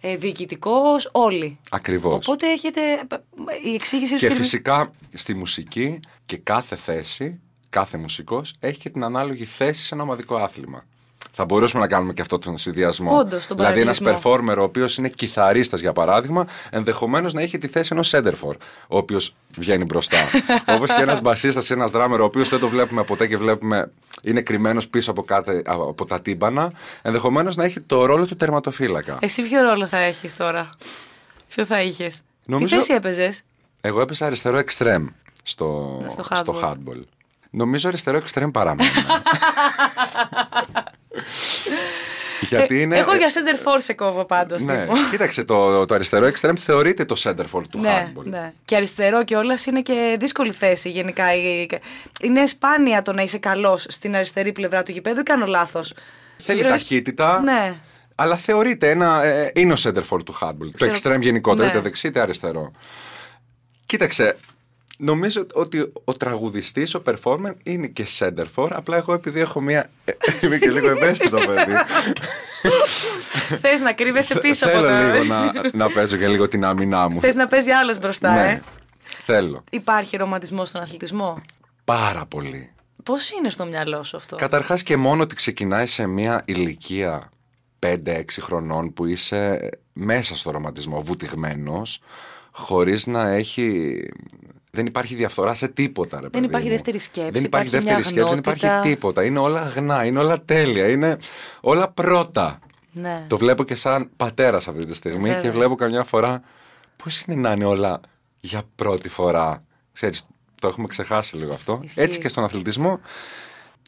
ε, 0.01 0.15
διοικητικός, 0.15 1.09
όλοι. 1.11 1.57
Ακριβώς. 1.69 2.27
Οπότε 2.27 2.51
έχετε. 2.51 2.81
Η 3.63 3.73
εξήγησή 3.73 4.11
σου 4.11 4.17
Και 4.19 4.25
είναι- 4.25 4.35
φυσικά 4.35 4.91
στη 5.13 5.33
μουσική 5.33 5.99
και 6.25 6.37
κάθε 6.37 6.75
θέση, 6.75 7.39
κάθε 7.69 7.97
μουσικός 7.97 8.53
έχει 8.59 8.77
και 8.79 8.89
την 8.89 9.03
ανάλογη 9.03 9.45
θέση 9.45 9.83
σε 9.83 9.93
ένα 9.93 10.03
ομαδικό 10.03 10.35
άθλημα. 10.35 10.83
Θα 11.39 11.45
μπορούσαμε 11.45 11.83
να 11.83 11.89
κάνουμε 11.89 12.13
και 12.13 12.21
αυτό 12.21 12.39
τον 12.39 12.57
συνδυασμό. 12.57 13.17
Όντως, 13.17 13.47
τον 13.47 13.57
δηλαδή, 13.57 13.81
ένας 13.81 13.99
παραλληλισμό. 13.99 14.31
performer 14.37 14.55
ο 14.57 14.61
οποίος 14.61 14.97
είναι 14.97 15.09
κιθαρίστας 15.09 15.79
για 15.79 15.93
παράδειγμα, 15.93 16.45
ενδεχομένως 16.69 17.33
να 17.33 17.41
έχει 17.41 17.57
τη 17.57 17.67
θέση 17.67 17.89
ενός 17.91 18.13
center 18.15 18.33
ο 18.87 18.97
οποίος 18.97 19.35
βγαίνει 19.57 19.85
μπροστά. 19.85 20.17
Όπως 20.75 20.93
και 20.93 21.01
ένας 21.01 21.21
μπασίστας 21.21 21.69
ή 21.69 21.73
ένας 21.73 21.91
δράμερ, 21.91 22.21
ο 22.21 22.23
οποίος 22.23 22.49
δεν 22.49 22.59
το 22.59 22.69
βλέπουμε 22.69 23.03
ποτέ 23.03 23.27
και 23.27 23.37
βλέπουμε 23.37 23.91
είναι 24.21 24.41
κρυμμένος 24.41 24.87
πίσω 24.87 25.11
από, 25.11 25.23
κάτε, 25.23 25.61
από 25.65 26.05
τα 26.05 26.21
τύμπανα, 26.21 26.71
ενδεχομένως 27.01 27.55
να 27.55 27.63
έχει 27.63 27.79
το 27.79 28.05
ρόλο 28.05 28.25
του 28.25 28.35
τερματοφύλακα. 28.35 29.17
Εσύ 29.21 29.41
ποιο 29.41 29.61
ρόλο 29.61 29.87
θα 29.87 29.97
έχεις 29.97 30.35
τώρα, 30.35 30.69
Ποιο 31.47 31.65
θα 31.65 31.81
είχες; 31.81 32.21
Νομίζω- 32.45 32.69
Τι 32.69 32.75
θέση 32.75 32.93
έπαιζες; 32.93 33.41
Εγώ 33.81 34.01
έπεσα 34.01 34.25
αριστερό 34.25 34.59
extreme 34.59 35.05
στο, 35.43 35.99
Στο 36.09 36.23
στο 36.23 36.53
handball. 36.61 36.71
handball. 36.71 37.01
Νομίζω 37.49 37.87
αριστερό 37.87 38.21
extreme 38.25 38.49
παραμένω. 38.53 38.89
Γιατί 42.49 42.81
είναι. 42.81 42.97
Εγώ 42.97 43.15
για 43.15 43.27
center 43.27 43.67
for 43.67 43.77
σε 43.77 43.93
κόβω 43.93 44.25
πάντως. 44.25 44.61
Ναι, 44.61 44.87
κοίταξε, 45.11 45.43
το, 45.43 45.85
το 45.85 45.93
αριστερό 45.95 46.27
extreme 46.27 46.57
θεωρείται 46.57 47.05
το 47.05 47.15
center 47.23 47.45
for 47.51 47.61
του 47.71 47.79
Ναι, 47.79 48.11
handball. 48.15 48.23
ναι. 48.23 48.53
Και 48.65 48.75
αριστερό 48.75 49.23
κιόλα 49.23 49.57
είναι 49.67 49.81
και 49.81 50.15
δύσκολη 50.19 50.51
θέση 50.51 50.89
γενικά. 50.89 51.33
Η- 51.35 51.67
Είναι 52.21 52.45
σπάνια 52.45 53.01
το 53.01 53.13
να 53.13 53.21
είσαι 53.21 53.37
καλός 53.37 53.85
στην 53.89 54.15
αριστερή 54.15 54.51
πλευρά 54.51 54.83
του 54.83 54.91
γηπέδου 54.91 55.19
ή 55.19 55.23
κάνω 55.23 55.45
λάθος. 55.45 55.93
Θέλει 56.37 56.61
ταχύτητα. 56.63 57.41
Ναι. 57.41 57.75
Αλλά 58.15 58.35
θεωρείται 58.35 58.89
ένα. 58.89 59.23
ε, 59.23 59.51
είναι 59.55 59.73
ο 59.73 59.77
center 59.79 60.03
for 60.09 60.23
του 60.25 60.37
handball. 60.41 60.71
Ξέρω- 60.73 60.99
Το 61.01 61.09
extreme 61.13 61.19
γενικότερα, 61.21 61.67
Ναι. 61.67 61.71
είτε 61.73 61.81
δεξί 61.81 62.07
είτε 62.07 62.19
αριστερό. 62.19 62.71
Κοίταξε, 63.85 64.37
νομίζω 64.97 65.45
ότι 65.53 65.91
ο 66.03 66.11
τραγουδιστής, 66.13 66.95
ο 66.95 67.01
performer 67.05 67.53
είναι 67.63 67.87
και 67.87 68.07
center 68.17 68.45
for. 68.55 68.67
Απλά 68.71 68.97
εγώ 68.97 69.13
επειδή 69.13 69.39
έχω 69.39 69.61
μία. 69.61 69.89
ε, 70.05 70.11
είμαι 70.45 70.57
και 70.57 70.69
λίγο 70.71 70.89
ευαίσθητο 70.89 71.37
παιδί. 71.37 71.73
Θες 73.61 73.79
να 73.81 73.93
κρύβεσαι 73.93 74.35
πίσω 74.35 74.65
από 74.67 74.77
Θέλω 74.77 74.87
το. 74.87 75.13
λίγο 75.13 75.23
να, 75.23 75.51
να 75.73 75.89
παίζω 75.89 76.17
και 76.17 76.27
λίγο 76.27 76.47
την 76.47 76.63
άμυνά 76.65 77.09
μου. 77.09 77.19
Θες 77.19 77.35
να 77.35 77.47
παίζει 77.47 77.71
άλλος 77.71 77.97
μπροστά, 77.99 78.33
ναι, 78.33 78.51
ε; 78.51 78.61
θέλω. 79.23 79.63
Υπάρχει 79.69 80.17
ρομαντισμός 80.17 80.69
στον 80.69 80.81
αθλητισμό; 80.81 81.41
Πάρα 81.83 82.25
πολύ. 82.25 82.71
Πώς 83.03 83.31
είναι 83.31 83.49
στο 83.49 83.65
μυαλό 83.65 84.03
σου 84.03 84.17
αυτό; 84.17 84.35
Καταρχάς 84.35 84.83
και 84.83 84.97
μόνο 84.97 85.23
ότι 85.23 85.35
ξεκινάει 85.35 85.85
σε 85.85 86.07
μια 86.07 86.41
ηλικία 86.45 87.29
5-6 87.79 88.23
χρονών 88.39 88.93
που 88.93 89.05
είσαι 89.05 89.69
μέσα 89.93 90.35
στο 90.35 90.51
ρομαντισμό, 90.51 91.01
βουτυγμένος, 91.01 91.99
χωρίς 92.51 93.07
να 93.07 93.27
έχει... 93.29 93.97
Δεν 94.77 94.85
υπάρχει 94.85 95.15
διαφθορά 95.15 95.53
σε 95.53 95.67
τίποτα, 95.67 96.21
ρε 96.21 96.29
παιδί 96.29 96.45
υπάρχει 96.45 96.65
μου. 96.67 96.71
δεύτερη 96.73 96.97
σκέψη, 96.99 97.31
Δεν 97.31 97.43
υπάρχει, 97.43 97.67
υπάρχει 97.67 97.69
δεύτερη 97.69 97.95
μια 97.95 98.03
σκέψη, 98.03 98.19
δεν 98.19 98.37
αγνότητα. 98.37 98.67
υπάρχει 98.67 98.89
τίποτα. 98.93 99.23
Είναι 99.25 99.39
όλα 99.39 99.61
αγνά, 99.61 100.05
είναι 100.05 100.19
όλα 100.19 100.41
τέλεια, 100.41 100.89
είναι 100.89 101.17
όλα 101.61 101.87
πρώτα. 101.91 102.59
Ναι. 102.91 103.25
Το 103.29 103.37
βλέπω 103.37 103.63
και 103.63 103.75
σαν 103.75 104.09
πατέρας 104.17 104.67
αυτή 104.67 104.85
τη 104.85 104.93
στιγμή 104.93 105.27
Βέβαια. 105.27 105.41
και 105.41 105.51
βλέπω 105.51 105.75
καμιά 105.75 106.03
φορά 106.03 106.41
πώς 107.03 107.21
είναι 107.21 107.41
να 107.41 107.51
είναι 107.51 107.65
όλα 107.65 107.99
για 108.39 108.61
πρώτη 108.75 109.09
φορά. 109.09 109.63
Ξέρεις, 109.93 110.25
το 110.61 110.67
έχουμε 110.67 110.87
ξεχάσει 110.87 111.35
λίγο 111.37 111.53
αυτό. 111.53 111.79
Ισχύει. 111.83 112.01
Έτσι 112.01 112.19
και 112.19 112.27
στον 112.27 112.43
αθλητισμό 112.43 112.99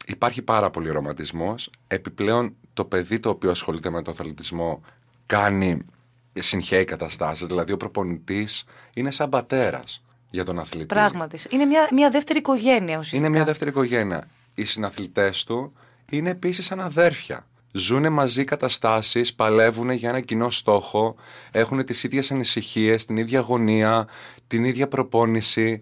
υπάρχει 0.06 0.42
πάρα 0.42 0.70
πολύ 0.70 0.90
ρομαντισμός. 0.90 1.70
Επιπλέον 1.86 2.54
το 2.72 2.84
παιδί 2.84 3.20
το 3.20 3.28
οποίο 3.28 3.50
ασχολείται 3.50 3.90
με 3.90 4.02
τον 4.02 4.14
αθλητισμό 4.18 4.82
κάνει 5.26 5.78
συγχαίει 6.32 6.84
καταστάσεις. 6.84 7.46
Δηλαδή 7.46 7.72
ο 7.72 7.76
προπονητής 7.76 8.64
είναι 8.94 9.10
σαν 9.10 9.28
πατέρας 9.28 10.02
για 10.30 10.44
τον 10.44 10.58
αθλητή. 10.58 10.86
Πράγματι. 10.86 11.38
Είναι 11.50 11.64
μια, 11.64 11.88
μια 11.92 12.10
δεύτερη 12.10 12.38
οικογένεια 12.38 12.98
ουσιαστικά. 12.98 13.16
Είναι 13.16 13.28
μια 13.28 13.44
δεύτερη 13.44 13.70
οικογένεια. 13.70 14.28
Οι 14.54 14.64
συναθλητές 14.64 15.44
του 15.44 15.72
είναι 16.10 16.30
επίσης 16.30 16.66
σαν 16.66 16.80
αδέρφια. 16.80 17.46
Ζούνε 17.72 18.08
μαζί 18.08 18.44
καταστάσεις, 18.44 19.34
παλεύουν 19.34 19.90
για 19.90 20.08
ένα 20.08 20.20
κοινό 20.20 20.50
στόχο, 20.50 21.14
έχουν 21.50 21.84
τις 21.84 22.04
ίδιες 22.04 22.30
ανησυχίες, 22.30 23.06
την 23.06 23.16
ίδια 23.16 23.38
αγωνία, 23.38 24.08
την 24.46 24.64
ίδια 24.64 24.88
προπόνηση. 24.88 25.80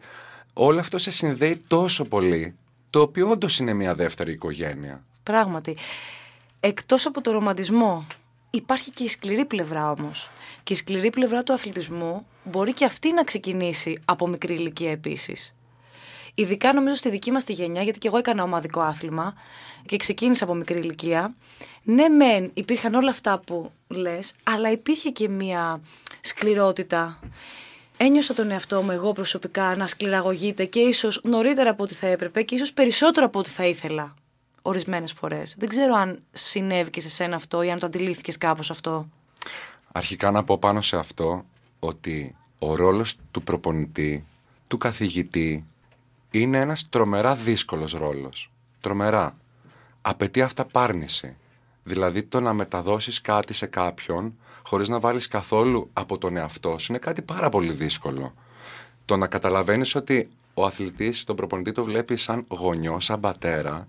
Όλο 0.53 0.81
αυτό 0.81 0.99
σε 0.99 1.11
συνδέει 1.11 1.63
τόσο 1.67 2.05
πολύ, 2.05 2.55
το 2.91 3.01
οποίο 3.01 3.31
όντως 3.31 3.59
είναι 3.59 3.73
μια 3.73 3.95
δεύτερη 3.95 4.33
οικογένεια. 4.33 5.05
Πράγματι. 5.23 5.77
Εκτός 6.61 7.07
από 7.07 7.21
το 7.21 7.31
ρομαντισμό, 7.31 8.07
υπάρχει 8.51 8.91
και 8.91 9.05
η 9.05 9.09
σκληρή 9.09 9.45
πλευρά 9.45 9.91
όμως. 9.91 10.31
Και 10.63 10.73
η 10.73 10.77
σκληρή 10.77 11.11
πλευρά 11.11 11.43
του 11.43 11.53
αθλητισμού 11.53 12.27
μπορεί 12.45 12.73
και 12.73 12.85
αυτή 12.85 13.13
να 13.13 13.25
ξεκινήσει 13.25 13.99
από 14.05 14.27
μικρή 14.27 14.55
ηλικία 14.55 14.91
επίσης. 14.91 15.55
Ειδικά 16.35 16.73
νομίζω 16.73 16.95
στη 16.95 17.09
δική 17.11 17.31
μας 17.31 17.45
τη 17.45 17.53
γενιά, 17.53 17.83
γιατί 17.83 17.99
και 17.99 18.09
εγώ 18.09 18.19
έκανα 18.19 18.43
ομαδικό 18.43 18.81
άθλημα 18.81 19.35
και 19.87 19.97
ξεκίνησα 19.97 20.45
από 20.45 20.55
μικρή 20.55 20.79
ηλικία. 20.79 21.35
Ναι 21.83 22.09
μεν 22.09 22.51
υπήρχαν 22.55 22.95
όλα 22.95 23.11
αυτά 23.11 23.39
που 23.39 23.73
λες, 23.89 24.35
αλλά 24.43 24.71
υπήρχε 24.71 25.11
και 25.11 25.29
μία 25.29 25.81
σκληρότητα. 26.21 27.21
Ένιωσα 27.97 28.35
τον 28.35 28.51
εαυτό 28.51 28.83
μου 28.83 28.91
εγώ 28.91 29.13
προσωπικά 29.13 29.77
να 29.77 29.87
σκληραγωγείται 29.87 30.65
και 30.65 30.81
ίσως 30.81 31.21
νωρίτερα 31.25 31.71
από 31.71 31.83
ό,τι 31.83 31.95
θα 31.95 32.07
έπρεπε 32.07 32.43
και 32.43 32.55
ίσως 32.55 32.73
περισσότερο 32.73 33.27
από 33.27 33.39
ό,τι 33.39 33.51
θα 33.51 33.67
ήθελα 33.67 34.15
ορισμένες 34.69 35.13
φορές. 35.13 35.55
Δεν 35.59 35.69
ξέρω 35.69 35.95
αν 35.95 36.23
συνέβη 36.33 36.91
και 36.91 37.01
σε 37.01 37.09
σένα 37.09 37.37
αυτό 37.37 37.63
ή 37.63 37.71
αν 37.71 37.79
το 37.79 37.87
αντιλήφθηκες 37.87 38.39
κάπως 38.39 38.71
αυτό. 38.71 39.09
Αρχικά 39.93 40.31
να 40.31 40.45
πω 40.45 40.59
πάνω 40.59 40.83
σε 40.83 40.97
αυτό 40.97 41.45
ότι 41.79 42.37
ο 42.59 42.75
ρόλος 42.75 43.17
του 43.31 43.43
προπονητή, 43.43 44.25
του 44.67 44.79
καθηγητή, 44.79 45.67
είναι 46.31 46.59
ένας 46.59 46.89
τρομερά 46.89 47.35
δύσκολος 47.35 47.93
ρόλος. 47.93 48.51
Τρομερά. 48.81 49.37
απαιτεί 50.01 50.43
αυταπάρνηση. 50.43 51.37
Δηλαδή 51.85 52.23
το 52.23 52.41
να 52.41 52.53
μεταδώσεις 52.53 53.21
κάτι 53.21 53.53
σε 53.53 53.67
κάποιον 53.67 54.35
χωρίς 54.63 54.89
να 54.89 55.01
βάλεις 55.01 55.29
καθόλου 55.29 55.91
από 55.93 56.19
τον 56.19 56.37
εαυτό 56.37 56.79
σου 56.79 56.93
είναι 56.93 56.99
κάτι 56.99 57.23
πάρα 57.23 57.49
πολύ 57.49 57.73
δύσκολο. 57.73 58.35
Το 59.05 59.17
να 59.17 59.27
καταλαβαίνεις 59.27 59.95
ότι 59.95 60.29
ο 60.55 60.65
αθλητής, 60.65 61.25
τον 61.25 61.37
προπονητή 61.37 61.73
το 61.73 61.85
βλέπει 61.85 62.17
σαν 62.17 62.45
γονιό, 62.49 63.01
σαν 63.01 63.21
πατέρα, 63.21 63.89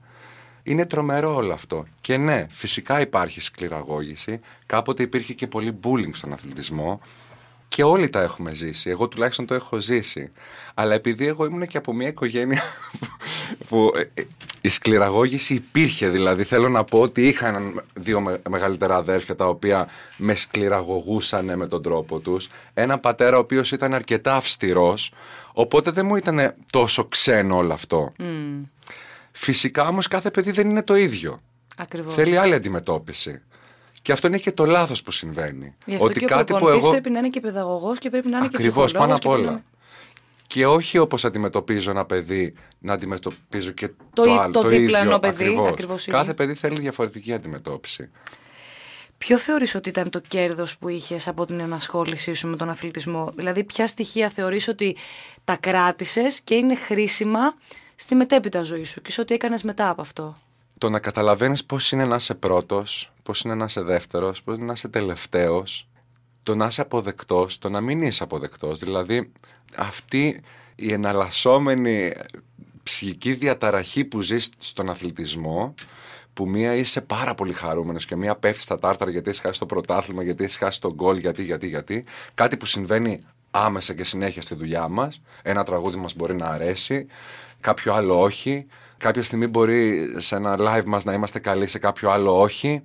είναι 0.69 0.85
τρομερό 0.85 1.35
όλο 1.35 1.53
αυτό. 1.53 1.85
Και 2.01 2.17
ναι, 2.17 2.47
φυσικά 2.49 3.01
υπάρχει 3.01 3.41
σκληραγώγηση. 3.41 4.39
Κάποτε 4.65 5.03
υπήρχε 5.03 5.33
και 5.33 5.47
πολύ 5.47 5.79
bullying 5.83 6.11
στον 6.11 6.33
αθλητισμό. 6.33 7.01
Και 7.67 7.83
όλοι 7.83 8.09
τα 8.09 8.21
έχουμε 8.21 8.53
ζήσει. 8.53 8.89
Εγώ 8.89 9.07
τουλάχιστον 9.07 9.45
το 9.45 9.53
έχω 9.53 9.79
ζήσει. 9.79 10.31
Αλλά 10.73 10.93
επειδή 10.93 11.27
εγώ 11.27 11.45
ήμουν 11.45 11.67
και 11.67 11.77
από 11.77 11.93
μια 11.93 12.07
οικογένεια 12.07 12.61
που 13.67 13.91
ε, 13.95 14.21
ε, 14.21 14.25
η 14.61 14.69
σκληραγώγηση 14.69 15.53
υπήρχε. 15.53 16.09
Δηλαδή 16.09 16.43
θέλω 16.43 16.69
να 16.69 16.83
πω 16.83 16.99
ότι 16.99 17.27
είχαν 17.27 17.83
δύο 17.93 18.39
μεγαλύτερα 18.49 18.95
αδέρφια 18.95 19.35
τα 19.35 19.47
οποία 19.47 19.87
με 20.17 20.35
σκληραγωγούσαν 20.35 21.57
με 21.57 21.67
τον 21.67 21.81
τρόπο 21.81 22.19
τους. 22.19 22.47
Ένα 22.73 22.99
πατέρα 22.99 23.35
ο 23.35 23.39
οποίος 23.39 23.71
ήταν 23.71 23.93
αρκετά 23.93 24.35
αυστηρός. 24.35 25.13
Οπότε 25.53 25.91
δεν 25.91 26.05
μου 26.05 26.15
ήταν 26.15 26.53
τόσο 26.69 27.05
ξένο 27.05 27.55
όλο 27.55 27.73
αυτό. 27.73 28.13
Φυσικά 29.41 29.87
όμως 29.87 30.07
κάθε 30.07 30.31
παιδί 30.31 30.51
δεν 30.51 30.69
είναι 30.69 30.83
το 30.83 30.95
ίδιο. 30.95 31.41
Ακριβώς. 31.77 32.13
Θέλει 32.13 32.37
άλλη 32.37 32.53
αντιμετώπιση. 32.53 33.41
Και 34.01 34.11
αυτό 34.11 34.27
είναι 34.27 34.37
και 34.37 34.51
το 34.51 34.65
λάθος 34.65 35.03
που 35.03 35.11
συμβαίνει. 35.11 35.75
Γι' 35.85 35.93
αυτό 35.93 36.05
ότι 36.05 36.19
και 36.19 36.25
κάτι 36.25 36.53
ο 36.53 36.57
που 36.57 36.67
εγώ. 36.67 36.89
πρέπει 36.89 37.09
να 37.09 37.19
είναι 37.19 37.27
και 37.29 37.39
παιδαγωγός 37.39 37.99
και 37.99 38.09
πρέπει 38.09 38.29
να 38.29 38.37
είναι 38.37 38.45
Ακριβώς, 38.45 38.91
και 38.91 38.97
ψυχολόγος. 38.97 39.21
πάνω 39.21 39.39
απ' 39.39 39.47
όλα. 39.47 39.63
Και 40.47 40.65
όχι 40.65 40.97
όπως 40.97 41.25
αντιμετωπίζω 41.25 41.91
ένα 41.91 42.05
παιδί, 42.05 42.53
να 42.79 42.93
αντιμετωπίζω 42.93 43.71
και 43.71 43.87
το, 43.87 44.23
το 44.23 44.39
άλλο. 44.39 44.51
Το, 44.51 44.61
το 44.61 44.69
ίδιο. 44.69 45.19
παιδί. 45.19 45.27
Ακριβώς. 45.27 45.71
Ακριβώς 45.71 46.05
Κάθε 46.05 46.33
παιδί 46.33 46.53
θέλει 46.53 46.79
διαφορετική 46.79 47.33
αντιμετώπιση. 47.33 48.09
Ποιο 49.17 49.37
θεωρείς 49.37 49.75
ότι 49.75 49.89
ήταν 49.89 50.09
το 50.09 50.21
κέρδος 50.27 50.77
που 50.77 50.89
είχες 50.89 51.27
από 51.27 51.45
την 51.45 51.59
ενασχόλησή 51.59 52.33
σου 52.33 52.47
με 52.47 52.57
τον 52.57 52.69
αθλητισμό; 52.69 53.31
Δηλαδή 53.35 53.63
ποια 53.63 53.87
στοιχεία 53.87 54.29
θεωρείς 54.29 54.67
ότι 54.67 54.95
τα 55.43 55.55
κράτησες 55.55 56.41
και 56.41 56.55
είναι 56.55 56.75
χρήσιμα 56.75 57.53
στη 58.01 58.15
μετέπειτα 58.15 58.61
ζωή 58.61 58.83
σου 58.83 59.01
και 59.01 59.11
σε 59.11 59.21
ό,τι 59.21 59.33
έκανες 59.33 59.63
μετά 59.63 59.89
από 59.89 60.01
αυτό. 60.01 60.37
Το 60.77 60.89
να 60.89 60.99
καταλαβαίνεις 60.99 61.65
πώς 61.65 61.91
είναι 61.91 62.05
να 62.05 62.15
είσαι 62.15 62.35
πρώτος, 62.35 63.11
πώς 63.23 63.41
είναι 63.41 63.55
να 63.55 63.65
είσαι 63.65 63.81
δεύτερος, 63.81 64.43
πώς 64.43 64.55
είναι 64.55 64.65
να 64.65 64.73
είσαι 64.73 64.87
τελευταίος, 64.87 65.87
το 66.43 66.55
να 66.55 66.65
είσαι 66.65 66.81
αποδεκτός, 66.81 67.57
το 67.57 67.69
να 67.69 67.81
μην 67.81 68.01
είσαι 68.01 68.23
αποδεκτός. 68.23 68.79
Δηλαδή 68.79 69.31
αυτή 69.75 70.41
η 70.75 70.93
εναλλασσόμενη 70.93 72.13
ψυχική 72.83 73.33
διαταραχή 73.33 74.05
που 74.05 74.21
ζεις 74.21 74.49
στον 74.57 74.89
αθλητισμό 74.89 75.73
που 76.33 76.49
μία 76.49 76.75
είσαι 76.75 77.01
πάρα 77.01 77.35
πολύ 77.35 77.53
χαρούμενος 77.53 78.05
και 78.05 78.15
μία 78.15 78.35
πέφτεις 78.35 78.63
στα 78.63 78.79
τάρταρα 78.79 79.11
γιατί 79.11 79.29
έχεις 79.29 79.41
χάσει 79.41 79.59
το 79.59 79.65
πρωτάθλημα, 79.65 80.23
γιατί 80.23 80.43
έχεις 80.43 80.57
χάσει 80.57 80.81
τον 80.81 80.93
γκολ, 80.93 81.17
γιατί, 81.17 81.43
γιατί, 81.43 81.67
γιατί. 81.67 82.05
Κάτι 82.33 82.57
που 82.57 82.65
συμβαίνει 82.65 83.19
άμεσα 83.51 83.93
και 83.93 84.03
συνέχεια 84.03 84.41
στη 84.41 84.55
δουλειά 84.55 84.87
μας. 84.87 85.21
Ένα 85.41 85.63
τραγούδι 85.63 85.97
μας 85.97 86.15
μπορεί 86.15 86.35
να 86.35 86.47
αρέσει, 86.47 87.07
κάποιο 87.59 87.93
άλλο 87.93 88.21
όχι. 88.21 88.65
Κάποια 88.97 89.23
στιγμή 89.23 89.47
μπορεί 89.47 90.13
σε 90.17 90.35
ένα 90.35 90.55
live 90.59 90.85
μας 90.85 91.03
να 91.03 91.13
είμαστε 91.13 91.39
καλοί, 91.39 91.67
σε 91.67 91.79
κάποιο 91.79 92.09
άλλο 92.09 92.41
όχι. 92.41 92.81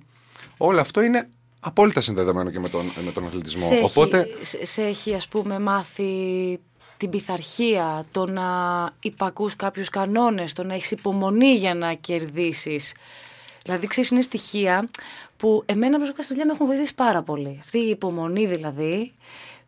Όλο 0.57 0.79
αυτό 0.79 1.01
είναι 1.01 1.29
απόλυτα 1.59 2.01
συνδεδεμένο 2.01 2.49
και 2.49 2.59
με 2.59 2.69
τον, 2.69 2.91
με 3.05 3.11
τον 3.11 3.25
αθλητισμό. 3.25 3.65
Σε, 3.67 3.81
Οπότε... 3.83 4.29
έχει, 4.41 4.65
σε 4.65 4.83
έχει 4.83 5.13
ας 5.13 5.27
πούμε 5.27 5.59
μάθει 5.59 6.13
την 6.97 7.09
πειθαρχία, 7.09 8.03
το 8.11 8.25
να 8.25 8.43
υπακούς 8.99 9.55
κάποιους 9.55 9.89
κανόνες, 9.89 10.53
το 10.53 10.63
να 10.63 10.73
έχεις 10.73 10.91
υπομονή 10.91 11.53
για 11.53 11.75
να 11.75 11.93
κερδίσεις. 11.93 12.93
Δηλαδή, 13.63 13.87
ξέρεις, 13.87 14.09
είναι 14.09 14.21
στοιχεία 14.21 14.89
που 15.37 15.63
εμένα 15.65 15.97
προσωπικά 15.97 16.23
στη 16.23 16.33
δουλειά 16.33 16.47
με 16.47 16.53
έχουν 16.53 16.65
βοηθήσει 16.65 16.95
πάρα 16.95 17.21
πολύ. 17.21 17.57
Αυτή 17.59 17.77
η 17.77 17.89
υπομονή 17.89 18.45
δηλαδή, 18.45 19.13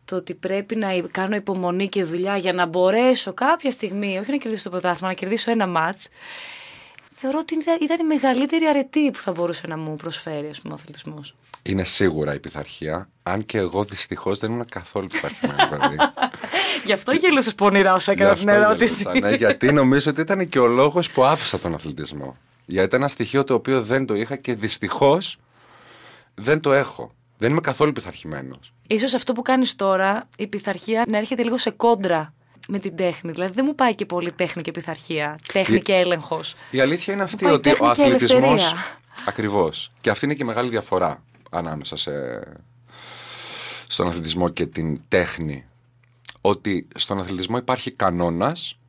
το 0.07 0.15
ότι 0.15 0.33
πρέπει 0.33 0.75
να 0.75 0.87
κάνω 1.11 1.35
υπομονή 1.35 1.87
και 1.87 2.03
δουλειά 2.03 2.37
για 2.37 2.53
να 2.53 2.65
μπορέσω 2.65 3.33
κάποια 3.33 3.71
στιγμή, 3.71 4.17
όχι 4.19 4.31
να 4.31 4.37
κερδίσω 4.37 4.63
το 4.63 4.69
πρωτάθλημα, 4.69 5.07
να 5.07 5.13
κερδίσω 5.13 5.51
ένα 5.51 5.67
μάτς. 5.67 6.07
Θεωρώ 7.11 7.39
ότι 7.39 7.57
ήταν 7.81 7.99
η 7.99 8.03
μεγαλύτερη 8.03 8.65
αρετή 8.65 9.11
που 9.11 9.19
θα 9.19 9.31
μπορούσε 9.31 9.67
να 9.67 9.77
μου 9.77 9.95
προσφέρει 9.95 10.47
ας 10.47 10.59
πούμε, 10.61 10.73
ο 10.73 10.77
αθλητισμός. 10.79 11.35
Είναι 11.63 11.83
σίγουρα 11.83 12.33
η 12.33 12.39
πειθαρχία. 12.39 13.09
Αν 13.23 13.45
και 13.45 13.57
εγώ 13.57 13.83
δυστυχώς 13.83 14.39
δεν 14.39 14.51
ήμουν 14.51 14.65
καθόλου 14.65 15.07
πειθαρχημένος 15.07 15.67
παιδί. 15.67 15.95
Γι' 16.85 16.93
αυτό 16.93 17.15
γελούσες 17.15 17.55
πονηρά 17.55 17.93
όσο 17.93 18.11
έκανα 18.11 18.35
την 18.35 18.47
ερώτηση. 18.47 19.05
Ναι, 19.19 19.31
γιατί 19.31 19.71
νομίζω 19.71 20.11
ότι 20.11 20.21
ήταν 20.21 20.49
και 20.49 20.59
ο 20.59 20.67
λόγος 20.67 21.11
που 21.11 21.23
άφησα 21.23 21.59
τον 21.59 21.73
αθλητισμό. 21.73 22.37
Γιατί 22.65 22.87
ήταν 22.87 22.99
ένα 22.99 23.09
στοιχείο 23.09 23.43
το 23.43 23.53
οποίο 23.53 23.81
δεν 23.81 24.05
το 24.05 24.15
είχα 24.15 24.35
και 24.35 24.53
δυστυχώς 24.53 25.37
δεν 26.35 26.59
το 26.59 26.73
έχω. 26.73 27.15
Δεν 27.37 27.51
είμαι 27.51 27.61
καθόλου 27.61 27.91
πειθαρχημένος. 27.91 28.73
Ίσως 28.87 29.13
αυτό 29.13 29.33
που 29.33 29.41
κάνεις 29.41 29.75
τώρα, 29.75 30.29
η 30.37 30.47
πειθαρχία 30.47 31.05
να 31.07 31.17
έρχεται 31.17 31.43
λίγο 31.43 31.57
σε 31.57 31.69
κόντρα 31.69 32.33
με 32.67 32.79
την 32.79 32.95
τέχνη. 32.95 33.31
Δηλαδή 33.31 33.53
δεν 33.53 33.65
μου 33.67 33.75
πάει 33.75 33.95
και 33.95 34.05
πολύ 34.05 34.31
τέχνη 34.31 34.61
και 34.61 34.71
πειθαρχία. 34.71 35.39
Τέχνη 35.53 35.81
και 35.81 35.93
έλεγχος. 35.93 36.55
Η 36.71 36.79
αλήθεια 36.79 37.13
είναι 37.13 37.23
αυτή 37.23 37.45
ότι 37.45 37.69
ο 37.79 37.85
αθλητισμό. 37.85 38.55
Ακριβώς. 39.25 39.91
Και 40.01 40.09
αυτή 40.09 40.25
είναι 40.25 40.33
και 40.33 40.43
η 40.43 40.45
μεγάλη 40.45 40.69
διαφορά 40.69 41.23
ανάμεσα 41.49 41.95
σε... 41.95 42.11
στον 43.87 44.07
αθλητισμό 44.07 44.49
και 44.49 44.65
την 44.65 45.01
τέχνη. 45.07 45.65
Ότι 46.41 46.87
στον 46.95 47.19
αθλητισμό 47.19 47.57
υπάρχει 47.57 47.91
κανόνας 47.91 48.79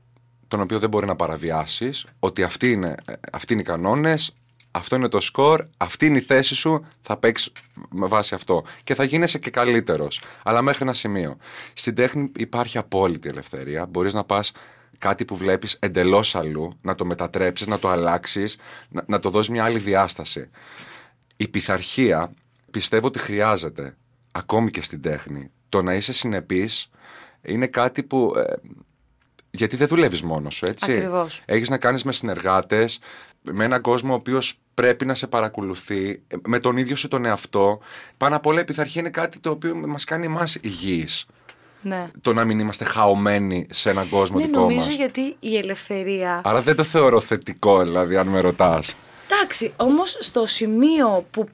τον 0.49 0.61
οποίο 0.61 0.79
δεν 0.79 0.89
μπορεί 0.89 1.07
να 1.07 1.17
παραβιάσεις, 1.17 2.07
ότι 2.19 2.43
αυτοί 2.43 2.73
είναι, 2.73 2.95
αυτοί 3.33 3.53
είναι 3.53 3.63
οι 3.63 3.65
κανόνες, 3.65 4.35
αυτό 4.79 4.97
είναι 4.97 5.09
το 5.09 5.21
σκορ, 5.21 5.67
αυτή 5.77 6.07
είναι 6.07 6.19
η 6.19 6.21
θέση 6.21 6.55
σου, 6.55 6.87
θα 7.01 7.17
παίξει 7.17 7.53
με 7.91 8.07
βάση 8.07 8.35
αυτό. 8.35 8.65
Και 8.85 8.95
θα 8.95 9.05
γίνεσαι 9.05 9.39
και 9.39 9.51
καλύτερος, 9.51 10.23
αλλά 10.43 10.63
μέχρι 10.63 10.83
ένα 10.83 10.93
σημείο. 10.93 11.37
Στην 11.73 11.95
τέχνη 11.95 12.33
υπάρχει 12.37 12.79
απόλυτη 12.79 13.29
ελευθερία, 13.29 13.87
μπορείς 13.87 14.15
να 14.15 14.25
πας 14.25 14.53
κάτι 14.99 15.25
που 15.25 15.37
βλέπεις 15.37 15.77
εντελώς 15.81 16.35
αλλού, 16.35 16.79
να 16.81 16.95
το 16.95 17.05
μετατρέψεις, 17.05 17.67
να 17.67 17.79
το 17.79 17.89
αλλάξεις, 17.89 18.57
να, 18.89 19.05
να 19.07 19.21
το 19.21 19.31
δώσεις 19.31 19.51
μια 19.53 19.65
άλλη 19.65 19.79
διάσταση. 19.79 20.51
Η 21.37 21.49
πειθαρχία 21.49 22.33
πιστεύω 22.71 23.07
ότι 23.07 23.19
χρειάζεται, 23.19 23.97
ακόμη 24.33 24.71
και 24.71 24.83
στην 24.83 25.03
τέχνη. 25.03 25.51
Το 25.69 25.83
να 25.83 25.95
είσαι 25.95 26.13
συνεπής 26.13 26.91
είναι 27.43 27.67
κάτι 27.67 28.03
που 28.03 28.33
ε, 28.37 28.43
γιατί 29.59 29.77
δεν 29.77 29.89
δουλεύεις 29.89 30.23
μόνος 30.23 30.55
σου, 30.55 30.67
έτσι. 30.67 30.93
Ακριβώς. 30.93 31.41
Έχεις 31.45 31.71
να 31.71 31.79
κάνεις 31.79 32.05
με 32.05 32.13
συνεργάτες, 32.13 32.99
με 33.43 33.65
έναν 33.65 33.81
κόσμο 33.81 34.13
ο 34.13 34.17
οποίος 34.17 34.55
πρέπει 34.75 35.07
να 35.07 35.15
σε 35.15 35.27
παρακολουθεί, 35.27 36.23
με 36.47 36.59
τον 36.59 36.77
ίδιο 36.77 36.97
σου 36.97 37.09
τον 37.09 37.25
εαυτό. 37.25 37.81
Πάνω 38.17 38.37
απ' 38.37 38.47
όλα, 38.47 38.61
η 38.61 38.65
πειθαρχία 38.65 39.01
είναι 39.01 39.11
κάτι 39.11 39.39
το 39.39 39.51
οποίο 39.51 39.75
μας 39.75 40.05
κάνει 40.05 40.27
εμάς 40.27 40.55
υγιείς. 40.61 41.27
Ναι. 41.83 42.11
Το 42.21 42.33
να 42.33 42.45
μην 42.45 42.59
είμαστε 42.59 42.85
χαωμένοι 42.85 43.67
σε 43.71 43.91
έναν 43.91 44.09
κόσμο 44.09 44.39
ναι, 44.39 44.47
δικό 44.47 44.61
μας. 44.61 44.69
Νομίζω 44.69 44.91
γιατί 44.91 45.37
η 45.41 45.57
ελευθερία. 45.57 46.41
Άρα 46.45 46.61
δεν 46.61 46.77
το 46.77 46.85
θεωρώ 46.85 47.21
θετικό, 47.21 47.83
δηλαδή, 47.83 48.17
αν 48.17 48.27
με 48.27 48.41
ρωτάς. 48.41 48.95
Εντάξει, 49.31 49.73
όμως 49.77 50.17
στο 50.21 50.47
σημείο 50.47 51.27
που 51.31 51.49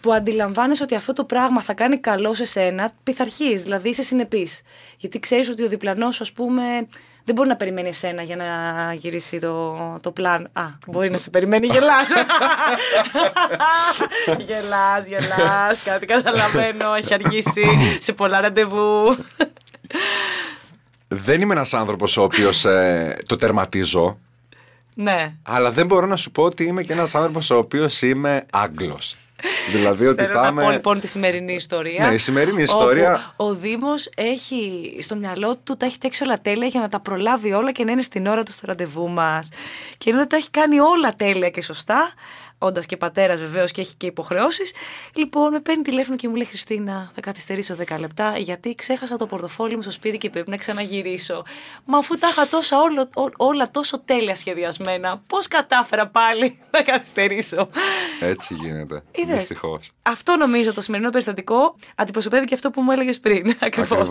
που 0.00 0.12
αντιλαμβάνεσαι 0.12 0.82
ότι 0.82 0.94
αυτό 0.94 1.12
το 1.12 1.24
πράγμα 1.24 1.62
θα 1.62 1.72
κάνει 1.72 1.98
καλό 1.98 2.34
σε 2.34 2.44
σένα, 2.44 2.90
πειθαρχείς, 3.02 3.62
δηλαδή 3.62 3.88
είσαι 3.88 4.02
συνεπής. 4.02 4.62
Γιατί 4.96 5.18
ξέρεις 5.20 5.48
ότι 5.48 5.62
ο 5.62 5.68
διπλανός, 5.68 6.20
ας 6.20 6.32
πούμε, 6.32 6.62
δεν 7.24 7.34
μπορεί 7.34 7.48
να 7.48 7.56
περιμένει 7.56 7.88
εσένα 7.88 8.22
για 8.22 8.36
να 8.36 8.46
γυρίσει 8.94 9.38
το, 9.38 9.76
το 10.00 10.10
πλάν. 10.10 10.48
Α, 10.52 10.62
μπορεί 10.86 11.10
να 11.10 11.18
σε 11.18 11.30
περιμένει, 11.30 11.66
γελάς. 11.66 12.08
γελάς, 14.46 15.06
γελάς. 15.06 15.82
Κάτι 15.82 16.06
καταλαβαίνω, 16.06 16.94
έχει 16.94 17.14
αργήσει 17.14 17.62
σε 17.98 18.12
πολλά 18.12 18.40
ραντεβού. 18.40 19.16
Δεν 21.08 21.40
είμαι 21.40 21.54
ένας 21.54 21.74
άνθρωπος 21.74 22.16
ο 22.16 22.22
οποίος 22.22 22.64
ε, 22.64 23.16
το 23.26 23.36
τερματίζω. 23.36 24.18
Ναι. 24.94 25.32
Αλλά 25.42 25.70
δεν 25.70 25.86
μπορώ 25.86 26.06
να 26.06 26.16
σου 26.16 26.30
πω 26.30 26.42
ότι 26.42 26.64
είμαι 26.64 26.82
και 26.82 26.92
ένας 26.92 27.14
άνθρωπος 27.14 27.50
ο 27.50 27.56
οποίος 27.56 28.02
είμαι 28.02 28.46
Άγγλος 28.52 29.16
δηλαδή 29.72 30.06
ότι 30.06 30.24
Θέλω 30.24 30.40
να 30.40 30.52
πω 30.52 30.70
λοιπόν 30.70 31.00
τη 31.00 31.06
σημερινή 31.06 31.54
ιστορία. 31.54 32.06
Ναι, 32.06 32.14
η 32.14 32.18
σημερινή 32.18 32.62
ιστορία. 32.62 33.34
ο 33.36 33.54
Δήμος 33.54 34.08
έχει 34.16 34.92
στο 35.00 35.16
μυαλό 35.16 35.56
του 35.56 35.76
τα 35.76 35.86
έχει 35.86 35.98
τέξει 35.98 36.22
όλα 36.22 36.40
τέλεια 36.42 36.66
για 36.66 36.80
να 36.80 36.88
τα 36.88 37.00
προλάβει 37.00 37.52
όλα 37.52 37.72
και 37.72 37.84
να 37.84 37.92
είναι 37.92 38.02
στην 38.02 38.26
ώρα 38.26 38.42
του 38.42 38.52
στο 38.52 38.66
ραντεβού 38.66 39.08
μας. 39.08 39.48
Και 39.98 40.10
ενώ 40.10 40.26
τα 40.26 40.36
έχει 40.36 40.50
κάνει 40.50 40.80
όλα 40.80 41.14
τέλεια 41.16 41.48
και 41.48 41.62
σωστά, 41.62 42.12
όντας 42.62 42.86
και 42.86 42.96
πατέρας 42.96 43.40
βεβαίως 43.40 43.72
και 43.72 43.80
έχει 43.80 43.94
και 43.94 44.06
υποχρεώσεις. 44.06 44.72
Λοιπόν, 45.14 45.52
με 45.52 45.60
παίρνει 45.60 45.82
τηλέφωνο 45.82 46.16
και 46.16 46.28
μου 46.28 46.34
λέει 46.34 46.46
Χριστίνα, 46.46 47.10
θα 47.14 47.20
καθυστερήσω 47.20 47.76
10 47.88 47.98
λεπτά 47.98 48.38
γιατί 48.38 48.74
ξέχασα 48.74 49.16
το 49.16 49.26
πορτοφόλι 49.26 49.76
μου 49.76 49.82
στο 49.82 49.90
σπίτι 49.90 50.18
και 50.18 50.30
πρέπει 50.30 50.50
να 50.50 50.56
ξαναγυρίσω. 50.56 51.44
Μα 51.84 51.98
αφού 51.98 52.18
τα 52.18 52.28
είχα 52.28 52.48
τόσα 52.48 52.80
όλα, 52.80 53.08
όλα 53.36 53.70
τόσο 53.70 54.00
τέλεια 54.00 54.36
σχεδιασμένα, 54.36 55.22
πώς 55.26 55.48
κατάφερα 55.48 56.08
πάλι 56.08 56.58
να 56.70 56.82
καθυστερήσω; 56.82 57.68
Έτσι 58.20 58.54
γίνεται. 58.54 59.02
Δυστυχώς. 59.26 59.90
Αυτό 60.02 60.36
νομίζω 60.36 60.72
το 60.72 60.80
σημερινό 60.80 61.10
περιστατικό 61.10 61.74
αντιπροσωπεύει 61.94 62.46
και 62.46 62.54
αυτό 62.54 62.70
που 62.70 62.82
μου 62.82 62.90
έλεγες 62.90 63.20
πριν. 63.20 63.56
Ακριβώς. 63.60 64.10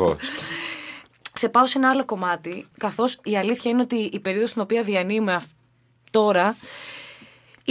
Σε 1.34 1.50
πάω 1.50 1.66
σε 1.66 1.78
ένα 1.78 1.90
άλλο 1.90 2.06
κομμάτι, 2.06 2.68
καθώς 2.78 3.20
η 3.24 3.38
αλήθεια 3.38 3.72
είναι 3.72 3.82
ότι 3.82 3.96
η 3.96 4.20
περίοδος 4.20 4.50
στην 4.50 4.62
οποία 4.62 4.84
διανύουμε 4.84 5.42
τώρα 6.12 6.56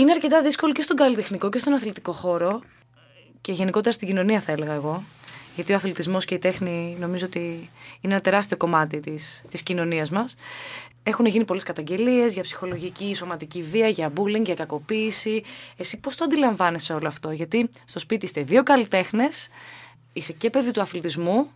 Είναι 0.00 0.12
αρκετά 0.12 0.42
δύσκολο 0.42 0.72
και 0.72 0.82
στον 0.82 0.96
καλλιτεχνικό 0.96 1.48
και 1.50 1.58
στον 1.58 1.72
αθλητικό 1.72 2.12
χώρο 2.12 2.62
και 3.40 3.52
γενικότερα 3.52 3.94
στην 3.94 4.06
κοινωνία 4.08 4.40
θα 4.40 4.52
έλεγα 4.52 4.72
εγώ. 4.72 5.02
Γιατί 5.54 5.72
ο 5.72 5.76
αθλητισμός 5.76 6.24
και 6.24 6.34
η 6.34 6.38
τέχνη 6.38 6.96
νομίζω 7.00 7.26
ότι 7.26 7.70
είναι 8.00 8.12
ένα 8.12 8.20
τεράστιο 8.20 8.56
κομμάτι 8.56 9.00
της, 9.00 9.42
της 9.48 9.62
κοινωνίας 9.62 10.10
μας. 10.10 10.34
Έχουν 11.02 11.26
γίνει 11.26 11.44
πολλές 11.44 11.62
καταγγελίες 11.62 12.32
για 12.32 12.42
ψυχολογική, 12.42 13.14
σωματική 13.14 13.62
βία, 13.62 13.88
για 13.88 14.12
bullying, 14.16 14.44
για 14.44 14.54
κακοποίηση. 14.54 15.42
Εσύ 15.76 16.00
πώς 16.00 16.16
το 16.16 16.24
αντιλαμβάνεσαι 16.24 16.92
όλο 16.92 17.08
αυτό, 17.08 17.30
γιατί 17.30 17.68
στο 17.84 17.98
σπίτι 17.98 18.24
είστε 18.24 18.42
δύο 18.42 18.62
καλλιτέχνες, 18.62 19.48
είσαι 20.12 20.32
και 20.32 20.50
παιδί 20.50 20.70
του 20.70 20.80
αθλητισμού, 20.80 21.50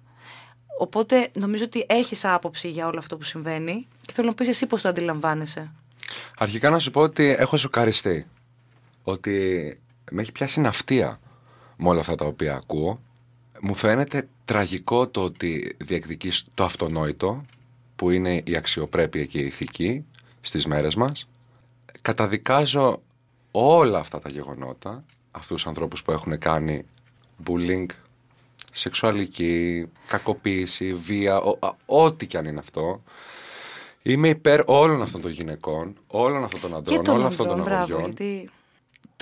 οπότε 0.78 1.30
νομίζω 1.32 1.64
ότι 1.64 1.84
έχεις 1.88 2.24
άποψη 2.24 2.68
για 2.68 2.86
όλο 2.86 2.98
αυτό 2.98 3.16
που 3.16 3.24
συμβαίνει 3.24 3.86
και 4.06 4.12
θέλω 4.12 4.28
να 4.28 4.34
πεις 4.34 4.48
εσύ 4.48 4.66
πώς 4.66 4.82
το 4.82 4.88
αντιλαμβάνεσαι. 4.88 5.70
Αρχικά 6.38 6.70
να 6.70 6.78
σου 6.78 6.90
πω 6.90 7.00
ότι 7.00 7.36
έχω 7.38 7.56
σοκαριστεί. 7.56 8.26
Ότι 9.04 9.78
με 10.10 10.22
έχει 10.22 10.32
πιάσει 10.32 10.60
ναυτία 10.60 11.20
με 11.76 11.88
όλα 11.88 12.00
αυτά 12.00 12.14
τα 12.14 12.24
οποία 12.24 12.54
ακούω. 12.54 13.00
Μου 13.60 13.74
φαίνεται 13.74 14.28
τραγικό 14.44 15.08
το 15.08 15.22
ότι 15.22 15.76
διεκδικείς 15.84 16.44
το 16.54 16.64
αυτονόητο 16.64 17.44
που 17.96 18.10
είναι 18.10 18.42
η 18.44 18.56
αξιοπρέπεια 18.56 19.24
και 19.24 19.38
η 19.38 19.46
ηθική 19.46 20.04
στις 20.40 20.66
μέρες 20.66 20.94
μας. 20.94 21.28
Καταδικάζω 22.02 23.02
όλα 23.50 23.98
αυτά 23.98 24.18
τα 24.18 24.28
γεγονότα, 24.28 25.04
αυτούς 25.30 25.56
τους 25.56 25.66
ανθρώπους 25.66 26.02
που 26.02 26.12
έχουν 26.12 26.38
κάνει 26.38 26.84
bullying, 27.46 27.86
σεξουαλική, 28.72 29.86
κακοποίηση, 30.06 30.94
βία, 30.94 31.40
ό,τι 31.86 32.26
κι 32.26 32.36
αν 32.36 32.44
είναι 32.44 32.58
αυτό. 32.58 33.02
Είμαι 34.02 34.28
υπέρ 34.28 34.60
όλων 34.66 35.02
αυτών 35.02 35.20
των 35.20 35.30
γυναικών, 35.30 35.96
όλων 36.06 36.44
αυτών 36.44 36.60
των 36.60 36.74
αντρών, 36.74 37.06
όλων 37.08 37.26
αυτών 37.26 37.48
των 37.48 37.72
αγοριών. 37.72 38.00
Γιατί... 38.04 38.50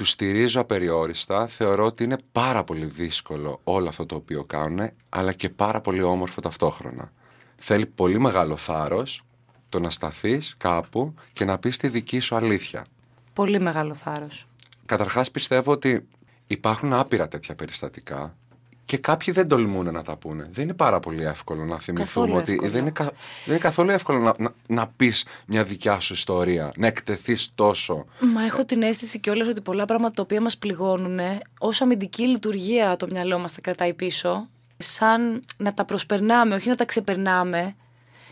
Τους 0.02 0.10
στηρίζω 0.10 0.60
απεριόριστα. 0.60 1.46
Θεωρώ 1.46 1.84
ότι 1.84 2.04
είναι 2.04 2.16
πάρα 2.32 2.64
πολύ 2.64 2.84
δύσκολο 2.84 3.60
όλο 3.64 3.88
αυτό 3.88 4.06
το 4.06 4.14
οποίο 4.14 4.44
κάνουν, 4.44 4.90
αλλά 5.08 5.32
και 5.32 5.48
πάρα 5.48 5.80
πολύ 5.80 6.02
όμορφο 6.02 6.40
ταυτόχρονα. 6.40 7.12
Θέλει 7.56 7.86
πολύ 7.86 8.20
μεγάλο 8.20 8.56
θάρρος 8.56 9.24
το 9.68 9.80
να 9.80 9.90
σταθείς 9.90 10.54
κάπου 10.58 11.14
και 11.32 11.44
να 11.44 11.58
πεις 11.58 11.76
τη 11.76 11.88
δική 11.88 12.20
σου 12.20 12.36
αλήθεια. 12.36 12.84
Πολύ 13.32 13.60
μεγάλο 13.60 13.94
θάρρος. 13.94 14.46
Καταρχάς 14.86 15.30
πιστεύω 15.30 15.72
ότι 15.72 16.08
υπάρχουν 16.46 16.92
άπειρα 16.92 17.28
τέτοια 17.28 17.54
περιστατικά 17.54 18.36
και 18.84 18.96
κάποιοι 18.96 19.34
δεν 19.34 19.48
τολμούν 19.48 19.92
να 19.92 20.02
τα 20.02 20.16
πούνε. 20.16 20.48
Δεν 20.52 20.64
είναι 20.64 20.74
πάρα 20.74 21.00
πολύ 21.00 21.24
εύκολο 21.24 21.64
να 21.64 21.78
θυμηθούμε 21.78 22.36
ότι 22.36 22.56
δεν 22.56 22.86
είναι, 22.86 22.92
δεν 22.94 23.14
είναι 23.46 23.58
καθόλου 23.58 23.90
εύκολο 23.90 24.18
να, 24.18 24.34
να, 24.38 24.54
να 24.66 24.86
πεις 24.86 25.26
μια 25.46 25.64
δικιά 25.64 26.00
σου 26.00 26.12
ιστορία, 26.12 26.72
να 26.76 26.86
εκτεθείς 26.86 27.50
τόσο. 27.54 28.06
Μα 28.34 28.44
έχω 28.44 28.64
την 28.64 28.82
αίσθηση 28.82 29.18
κιόλας 29.18 29.48
ότι 29.48 29.60
πολλά 29.60 29.84
πράγματα 29.84 30.14
τα 30.14 30.22
οποία 30.22 30.40
μας 30.40 30.58
πληγώνουν, 30.58 31.18
ως 31.58 31.80
αμυντική 31.80 32.28
λειτουργία 32.28 32.96
το 32.96 33.06
μυαλό 33.10 33.38
μας 33.38 33.52
τα 33.52 33.60
κρατάει 33.60 33.94
πίσω, 33.94 34.48
σαν 34.76 35.44
να 35.56 35.74
τα 35.74 35.84
προσπερνάμε, 35.84 36.54
όχι 36.54 36.68
να 36.68 36.76
τα 36.76 36.84
ξεπερνάμε. 36.84 37.74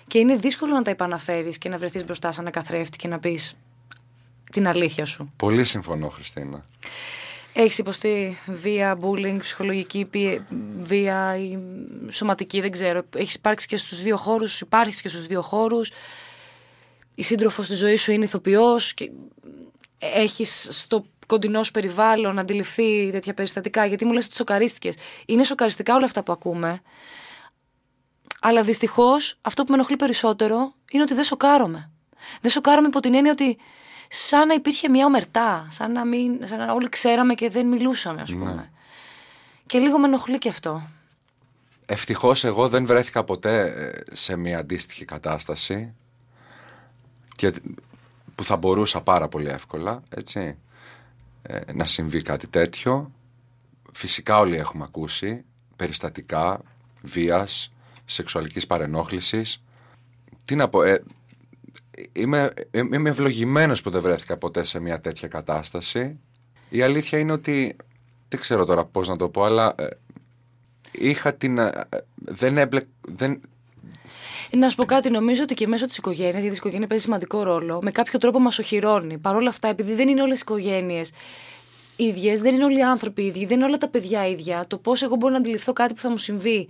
Και 0.06 0.18
είναι 0.18 0.36
δύσκολο 0.36 0.74
να 0.74 0.82
τα 0.82 0.90
επαναφέρεις 0.90 1.58
και 1.58 1.68
να 1.68 1.78
βρεθείς 1.78 2.04
μπροστά 2.04 2.32
σαν 2.32 2.44
ένα 2.44 2.52
καθρέφτη 2.52 2.96
και 2.96 3.08
να 3.08 3.18
πεις 3.18 3.56
την 4.52 4.68
αλήθεια 4.68 5.04
σου. 5.04 5.32
Πολύ 5.36 5.64
συμφωνώ, 5.64 6.08
Χριστίνα. 6.08 6.64
Έχεις 7.52 7.78
υποστεί 7.78 8.38
βία, 8.46 8.98
bullying, 9.02 9.36
ψυχολογική 9.38 10.08
βία 10.76 11.36
ή 11.36 11.58
σωματική, 12.10 12.60
δεν 12.60 12.70
ξέρω. 12.70 13.02
Έχεις 13.16 13.34
υπάρξει 13.34 13.66
και 13.66 13.76
στους 13.76 14.02
δύο 14.02 14.16
χώρους, 14.16 14.60
υπάρχεις 14.60 15.00
και 15.00 15.08
στους 15.08 15.26
δύο 15.26 15.42
χώρους. 15.42 15.90
Η 17.14 17.22
σύντροφος 17.22 17.66
στη 17.66 17.74
ζωή 17.74 17.96
σου 17.96 18.12
είναι 18.12 18.24
ηθοποιός 18.24 18.94
και 18.94 19.10
έχεις 19.98 20.68
στο 20.70 21.06
κοντινό 21.26 21.62
σου 21.62 21.70
περιβάλλον 21.70 22.38
αντιληφθεί 22.38 23.10
τέτοια 23.10 23.34
περιστατικά. 23.34 23.86
Γιατί 23.86 24.04
μου 24.04 24.12
λες 24.12 24.24
ότι 24.24 24.34
σοκαρίστηκες. 24.34 24.96
Είναι 25.26 25.44
σοκαριστικά 25.44 25.94
όλα 25.94 26.04
αυτά 26.04 26.22
που 26.22 26.32
ακούμε. 26.32 26.80
Αλλά 28.40 28.62
δυστυχώς 28.62 29.38
αυτό 29.40 29.62
που 29.62 29.70
με 29.70 29.76
ενοχλεί 29.76 29.96
περισσότερο 29.96 30.74
είναι 30.90 31.02
ότι 31.02 31.14
δεν 31.14 31.24
σοκάρομαι. 31.24 31.90
Δεν 32.40 32.50
σοκάρομαι 32.50 32.86
υπό 32.88 33.00
την 33.00 33.14
έννοια 33.14 33.32
ότι 33.32 33.58
σαν 34.12 34.46
να 34.46 34.54
υπήρχε 34.54 34.88
μια 34.88 35.06
ομερτά, 35.06 35.66
σαν 35.70 35.92
να, 35.92 36.04
μην, 36.04 36.46
σαν 36.46 36.58
να 36.58 36.72
όλοι 36.72 36.88
ξέραμε 36.88 37.34
και 37.34 37.50
δεν 37.50 37.66
μιλούσαμε, 37.66 38.20
ας 38.20 38.30
ναι. 38.30 38.38
πούμε. 38.38 38.70
Και 39.66 39.78
λίγο 39.78 39.98
με 39.98 40.06
ενοχλεί 40.06 40.38
και 40.38 40.48
αυτό. 40.48 40.88
Ευτυχώς 41.86 42.44
εγώ 42.44 42.68
δεν 42.68 42.86
βρέθηκα 42.86 43.24
ποτέ 43.24 43.60
ε, 43.60 44.14
σε 44.14 44.36
μια 44.36 44.58
αντίστοιχη 44.58 45.04
κατάσταση 45.04 45.94
και 47.36 47.52
που 48.34 48.44
θα 48.44 48.56
μπορούσα 48.56 49.00
πάρα 49.00 49.28
πολύ 49.28 49.48
εύκολα, 49.48 50.02
έτσι, 50.08 50.58
ε, 51.42 51.72
να 51.72 51.86
συμβεί 51.86 52.22
κάτι 52.22 52.46
τέτοιο. 52.46 53.10
Φυσικά 53.92 54.38
όλοι 54.38 54.56
έχουμε 54.56 54.84
ακούσει 54.84 55.44
περιστατικά 55.76 56.60
βίας, 57.02 57.72
σεξουαλικής 58.04 58.66
παρενόχλησης. 58.66 59.62
Τι 60.44 60.54
να 60.54 60.68
πω, 60.68 60.82
ε, 60.82 61.02
είμαι, 62.12 62.52
είμαι 62.72 63.10
ευλογημένος 63.10 63.82
που 63.82 63.90
δεν 63.90 64.00
βρέθηκα 64.00 64.36
ποτέ 64.36 64.64
σε 64.64 64.80
μια 64.80 65.00
τέτοια 65.00 65.28
κατάσταση. 65.28 66.18
Η 66.68 66.82
αλήθεια 66.82 67.18
είναι 67.18 67.32
ότι 67.32 67.76
δεν 68.28 68.40
ξέρω 68.40 68.64
τώρα 68.64 68.84
πώς 68.84 69.08
να 69.08 69.16
το 69.16 69.28
πω, 69.28 69.44
αλλά 69.44 69.74
ε, 69.78 69.86
είχα 70.92 71.34
την... 71.34 71.58
Ε, 71.58 71.72
δεν 72.14 72.58
έμπλε... 72.58 72.80
Δεν... 73.00 73.40
Να 74.52 74.68
σου 74.68 74.76
πω 74.76 74.84
κάτι, 74.84 75.10
νομίζω 75.10 75.42
ότι 75.42 75.54
και 75.54 75.66
μέσω 75.66 75.86
της 75.86 75.96
οικογένειας, 75.96 76.42
γιατί 76.42 76.46
η 76.46 76.52
οικογένεια 76.56 76.86
παίζει 76.86 77.04
σημαντικό 77.04 77.42
ρόλο, 77.42 77.78
με 77.82 77.90
κάποιο 77.90 78.18
τρόπο 78.18 78.38
μας 78.38 78.58
οχυρώνει. 78.58 79.18
Παρ' 79.18 79.36
όλα 79.36 79.48
αυτά, 79.48 79.68
επειδή 79.68 79.94
δεν 79.94 80.08
είναι 80.08 80.22
όλες 80.22 80.38
οι 80.38 80.42
οικογένειες 80.42 81.12
ίδιες, 81.96 82.40
δεν 82.40 82.54
είναι 82.54 82.64
όλοι 82.64 82.78
οι 82.78 82.82
άνθρωποι 82.82 83.22
ίδιοι, 83.22 83.46
δεν 83.46 83.56
είναι 83.56 83.66
όλα 83.66 83.76
τα 83.76 83.88
παιδιά 83.88 84.28
ίδια, 84.28 84.64
το 84.66 84.78
πώς 84.78 85.02
εγώ 85.02 85.16
μπορώ 85.16 85.32
να 85.32 85.38
αντιληφθώ 85.38 85.72
κάτι 85.72 85.94
που 85.94 86.00
θα 86.00 86.10
μου 86.10 86.16
συμβεί. 86.16 86.68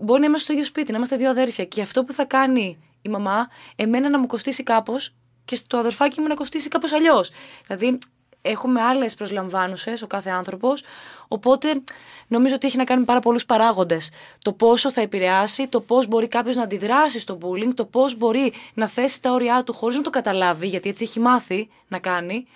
Μπορεί 0.00 0.20
να 0.20 0.26
είμαστε 0.26 0.44
στο 0.44 0.52
ίδιο 0.52 0.64
σπίτι, 0.64 0.90
να 0.90 0.96
είμαστε 0.96 1.16
δύο 1.16 1.30
αδέρφια. 1.30 1.64
Και 1.64 1.82
αυτό 1.82 2.04
που 2.04 2.12
θα 2.12 2.24
κάνει 2.24 2.78
η 3.02 3.08
μαμά, 3.08 3.48
εμένα 3.76 4.08
να 4.08 4.18
μου 4.18 4.26
κοστίσει 4.26 4.62
κάπως 4.62 5.14
και 5.44 5.56
στο 5.56 5.76
αδερφάκι 5.76 6.20
μου 6.20 6.26
να 6.26 6.34
κοστίσει 6.34 6.68
κάπως 6.68 6.92
αλλιώς. 6.92 7.30
Δηλαδή, 7.66 7.98
έχουμε 8.42 8.82
άλλες 8.82 9.14
προσλαμβάνουσες 9.14 10.02
ο 10.02 10.06
κάθε 10.06 10.30
άνθρωπος. 10.30 10.82
Οπότε, 11.28 11.82
νομίζω 12.26 12.54
ότι 12.54 12.66
έχει 12.66 12.76
να 12.76 12.84
κάνει 12.84 13.00
με 13.00 13.06
πάρα 13.06 13.20
πολλούς 13.20 13.46
παράγοντες. 13.46 14.10
Το 14.42 14.52
πόσο 14.52 14.92
θα 14.92 15.00
επηρεάσει, 15.00 15.68
το 15.68 15.80
πώς 15.80 16.06
μπορεί 16.06 16.28
κάποιος 16.28 16.56
να 16.56 16.62
αντιδράσει 16.62 17.18
στο 17.18 17.38
bullying, 17.42 17.74
το 17.74 17.84
πώς 17.84 18.16
μπορεί 18.16 18.52
να 18.74 18.88
θέσει 18.88 19.22
τα 19.22 19.32
όρια 19.32 19.62
του 19.62 19.72
χωρίς 19.72 19.96
να 19.96 20.02
το 20.02 20.10
καταλάβει, 20.10 20.66
γιατί 20.66 20.88
έτσι 20.88 21.04
έχει 21.04 21.20
μάθει 21.20 21.68
να 21.88 21.98
κάνει. 21.98 22.46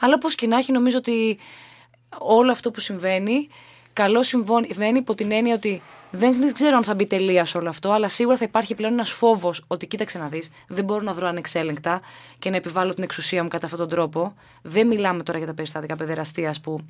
Αλλά 0.00 0.14
όπως 0.14 0.34
και 0.34 0.46
να 0.46 0.56
έχει, 0.56 0.72
νομίζω 0.72 0.98
ότι 0.98 1.38
όλο 2.18 2.50
αυτό 2.50 2.70
που 2.70 2.80
συμβαίνει, 2.80 3.48
καλό 3.92 4.22
συμβαίνει 4.22 4.98
υπό 4.98 5.14
την 5.14 5.32
έννοια 5.32 5.54
ότι 5.54 5.82
δεν 6.16 6.52
ξέρω 6.52 6.76
αν 6.76 6.84
θα 6.84 6.94
μπει 6.94 7.06
τελεία 7.06 7.44
σε 7.44 7.58
όλο 7.58 7.68
αυτό, 7.68 7.90
αλλά 7.90 8.08
σίγουρα 8.08 8.36
θα 8.36 8.44
υπάρχει 8.44 8.74
πλέον 8.74 8.92
ένας 8.92 9.10
φόβος 9.10 9.64
ότι 9.66 9.86
κοίταξε 9.86 10.18
να 10.18 10.26
δεις, 10.28 10.50
δεν 10.68 10.84
μπορώ 10.84 11.00
να 11.00 11.12
βρω 11.12 11.26
ανεξέλεγκτα 11.26 12.00
και 12.38 12.50
να 12.50 12.56
επιβάλλω 12.56 12.94
την 12.94 13.02
εξουσία 13.02 13.42
μου 13.42 13.48
κατά 13.48 13.64
αυτόν 13.64 13.80
τον 13.80 13.88
τρόπο. 13.88 14.34
Δεν 14.62 14.86
μιλάμε 14.86 15.22
τώρα 15.22 15.38
για 15.38 15.46
τα 15.46 15.54
περιστατικά 15.54 15.96
παιδεραστίας 15.96 16.60
που, 16.60 16.80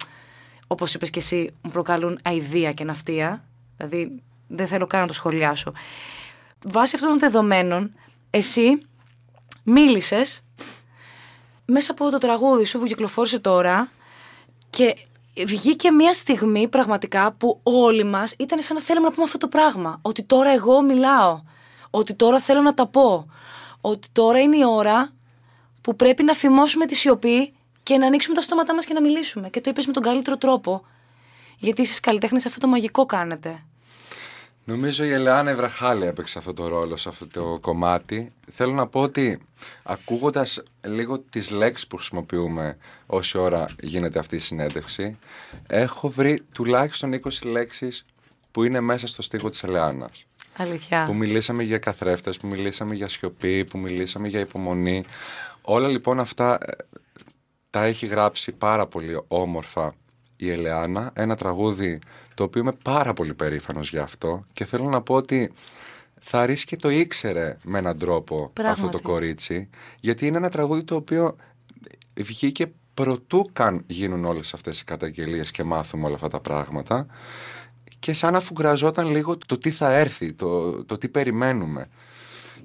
όπως 0.66 0.94
είπες 0.94 1.10
και 1.10 1.18
εσύ, 1.18 1.54
μου 1.62 1.70
προκαλούν 1.70 2.18
αηδία 2.22 2.72
και 2.72 2.84
ναυτία. 2.84 3.44
Δηλαδή, 3.76 4.22
δεν 4.48 4.66
θέλω 4.66 4.86
καν 4.86 5.00
να 5.00 5.06
το 5.06 5.12
σχολιάσω. 5.12 5.72
Βάσει 6.66 6.94
αυτών 6.94 7.10
των 7.10 7.18
δεδομένων, 7.18 7.94
εσύ 8.30 8.82
μίλησες 9.62 10.42
μέσα 11.64 11.92
από 11.92 12.10
το 12.10 12.18
τραγούδι 12.18 12.64
σου 12.64 12.78
που 12.78 12.86
κυκλοφόρησε 12.86 13.38
τώρα 13.38 13.88
και 14.70 14.96
βγήκε 15.36 15.90
μια 15.90 16.12
στιγμή 16.12 16.68
πραγματικά 16.68 17.32
που 17.32 17.60
όλοι 17.62 18.04
μας 18.04 18.34
ήταν 18.38 18.62
σαν 18.62 18.76
να 18.76 18.82
θέλουμε 18.82 19.06
να 19.06 19.12
πούμε 19.12 19.24
αυτό 19.24 19.38
το 19.38 19.48
πράγμα. 19.48 19.98
Ότι 20.02 20.22
τώρα 20.22 20.50
εγώ 20.50 20.82
μιλάω. 20.82 21.42
Ότι 21.90 22.14
τώρα 22.14 22.40
θέλω 22.40 22.60
να 22.60 22.74
τα 22.74 22.86
πω. 22.86 23.26
Ότι 23.80 24.08
τώρα 24.12 24.40
είναι 24.40 24.56
η 24.56 24.64
ώρα 24.64 25.12
που 25.80 25.96
πρέπει 25.96 26.22
να 26.22 26.34
φημώσουμε 26.34 26.86
τη 26.86 26.94
σιωπή 26.94 27.54
και 27.82 27.98
να 27.98 28.06
ανοίξουμε 28.06 28.34
τα 28.34 28.40
στόματά 28.40 28.74
μας 28.74 28.84
και 28.84 28.94
να 28.94 29.00
μιλήσουμε. 29.00 29.48
Και 29.50 29.60
το 29.60 29.70
είπες 29.70 29.86
με 29.86 29.92
τον 29.92 30.02
καλύτερο 30.02 30.36
τρόπο. 30.36 30.84
Γιατί 31.58 31.82
εσείς 31.82 32.00
καλλιτέχνες 32.00 32.46
αυτό 32.46 32.60
το 32.60 32.66
μαγικό 32.66 33.06
κάνετε. 33.06 33.64
Νομίζω 34.66 35.04
η 35.04 35.10
Ελεάνα 35.10 35.50
Ευραχάλη 35.50 36.06
έπαιξε 36.06 36.38
αυτό 36.38 36.54
το 36.54 36.68
ρόλο 36.68 36.96
σε 36.96 37.08
αυτό 37.08 37.26
το 37.26 37.58
κομμάτι. 37.60 38.32
Θέλω 38.50 38.72
να 38.72 38.86
πω 38.86 39.00
ότι 39.00 39.40
ακούγοντας 39.82 40.62
λίγο 40.86 41.18
τις 41.18 41.50
λέξεις 41.50 41.86
που 41.86 41.96
χρησιμοποιούμε 41.96 42.76
όση 43.06 43.38
ώρα 43.38 43.66
γίνεται 43.80 44.18
αυτή 44.18 44.36
η 44.36 44.40
συνέντευξη, 44.40 45.18
έχω 45.66 46.08
βρει 46.08 46.40
τουλάχιστον 46.52 47.20
20 47.24 47.28
λέξεις 47.42 48.04
που 48.50 48.64
είναι 48.64 48.80
μέσα 48.80 49.06
στο 49.06 49.22
στίχο 49.22 49.48
της 49.48 49.62
Ελεάνας. 49.62 50.26
Αλήθεια. 50.56 51.02
Που 51.02 51.14
μιλήσαμε 51.14 51.62
για 51.62 51.78
καθρέφτες, 51.78 52.36
που 52.38 52.46
μιλήσαμε 52.46 52.94
για 52.94 53.08
σιωπή, 53.08 53.64
που 53.64 53.78
μιλήσαμε 53.78 54.28
για 54.28 54.40
υπομονή. 54.40 55.04
Όλα 55.62 55.88
λοιπόν 55.88 56.20
αυτά 56.20 56.58
ε, 56.60 56.72
τα 57.70 57.84
έχει 57.84 58.06
γράψει 58.06 58.52
πάρα 58.52 58.86
πολύ 58.86 59.20
όμορφα 59.28 59.94
η 60.36 60.50
Ελεάνα, 60.50 61.10
ένα 61.14 61.36
τραγούδι 61.36 61.98
το 62.34 62.42
οποίο 62.42 62.60
είμαι 62.60 62.72
πάρα 62.82 63.12
πολύ 63.12 63.34
περήφανος 63.34 63.90
για 63.90 64.02
αυτό 64.02 64.44
και 64.52 64.64
θέλω 64.64 64.88
να 64.88 65.00
πω 65.00 65.14
ότι 65.14 65.52
θα 66.20 66.40
αρέσει 66.40 66.64
και 66.64 66.76
το 66.76 66.90
ήξερε 66.90 67.56
με 67.64 67.78
έναν 67.78 67.98
τρόπο 67.98 68.52
αυτό 68.64 68.88
το 68.88 69.00
κορίτσι 69.00 69.68
γιατί 70.00 70.26
είναι 70.26 70.36
ένα 70.36 70.48
τραγούδι 70.48 70.82
το 70.82 70.94
οποίο 70.94 71.36
βγήκε 72.14 72.72
προτού 72.94 73.50
καν 73.52 73.84
γίνουν 73.86 74.24
όλες 74.24 74.54
αυτές 74.54 74.80
οι 74.80 74.84
καταγγελίες 74.84 75.50
και 75.50 75.64
μάθουμε 75.64 76.06
όλα 76.06 76.14
αυτά 76.14 76.28
τα 76.28 76.40
πράγματα 76.40 77.06
και 77.98 78.12
σαν 78.12 78.32
να 78.32 78.40
φουγκραζόταν 78.40 79.10
λίγο 79.10 79.38
το 79.46 79.58
τι 79.58 79.70
θα 79.70 79.92
έρθει, 79.92 80.32
το, 80.32 80.84
το 80.84 80.98
τι 80.98 81.08
περιμένουμε. 81.08 81.88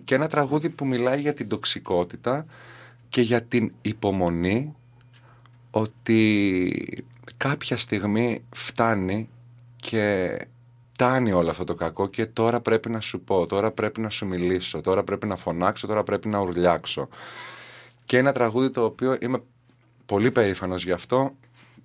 Και 0.03 0.15
ένα 0.15 0.27
τραγούδι 0.27 0.69
που 0.69 0.85
μιλάει 0.85 1.21
για 1.21 1.33
την 1.33 1.47
τοξικότητα 1.47 2.45
και 3.09 3.21
για 3.21 3.43
την 3.43 3.73
υπομονή 3.81 4.75
ότι 5.71 7.05
κάποια 7.39 7.77
στιγμή 7.77 8.43
φτάνει 8.55 9.29
και 9.75 10.37
φτάνει 10.91 11.31
όλο 11.31 11.49
αυτό 11.49 11.63
το 11.63 11.75
κακό 11.75 12.07
και 12.07 12.25
τώρα 12.25 12.59
πρέπει 12.59 12.89
να 12.89 12.99
σου 12.99 13.21
πω, 13.21 13.45
τώρα 13.45 13.71
πρέπει 13.71 14.01
να 14.01 14.09
σου 14.09 14.25
μιλήσω, 14.25 14.81
τώρα 14.81 15.03
πρέπει 15.03 15.27
να 15.27 15.35
φωνάξω, 15.35 15.87
τώρα 15.87 16.03
πρέπει 16.03 16.27
να 16.27 16.39
ουρλιάξω. 16.39 17.07
Και 18.05 18.17
ένα 18.17 18.31
τραγούδι 18.31 18.69
το 18.69 18.83
οποίο 18.83 19.17
είμαι 19.21 19.37
πολύ 20.05 20.31
περήφανος 20.31 20.83
γι' 20.83 20.91
αυτό 20.91 21.31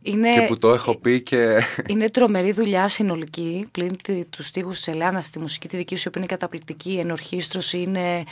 είναι, 0.03 0.31
και 0.31 0.41
που 0.41 0.59
το 0.59 0.73
έχω 0.73 0.97
πει 0.97 1.21
και... 1.23 1.61
Είναι 1.91 2.11
τρομερή 2.11 2.53
δουλειά 2.53 2.89
συνολική, 2.89 3.69
πλην 3.71 3.97
τους 4.31 4.47
στίχους 4.47 4.77
της 4.77 4.89
Ελένας, 4.89 5.31
τη 5.31 5.39
μουσική 5.39 5.69
τη 5.69 5.77
δική 5.77 5.97
σου, 5.97 6.11
που 6.11 6.19
είναι 6.19 6.27
καταπληκτική, 6.27 6.93
η 6.93 6.99
ενορχίστρωση 6.99 7.81
είναι 7.81 8.25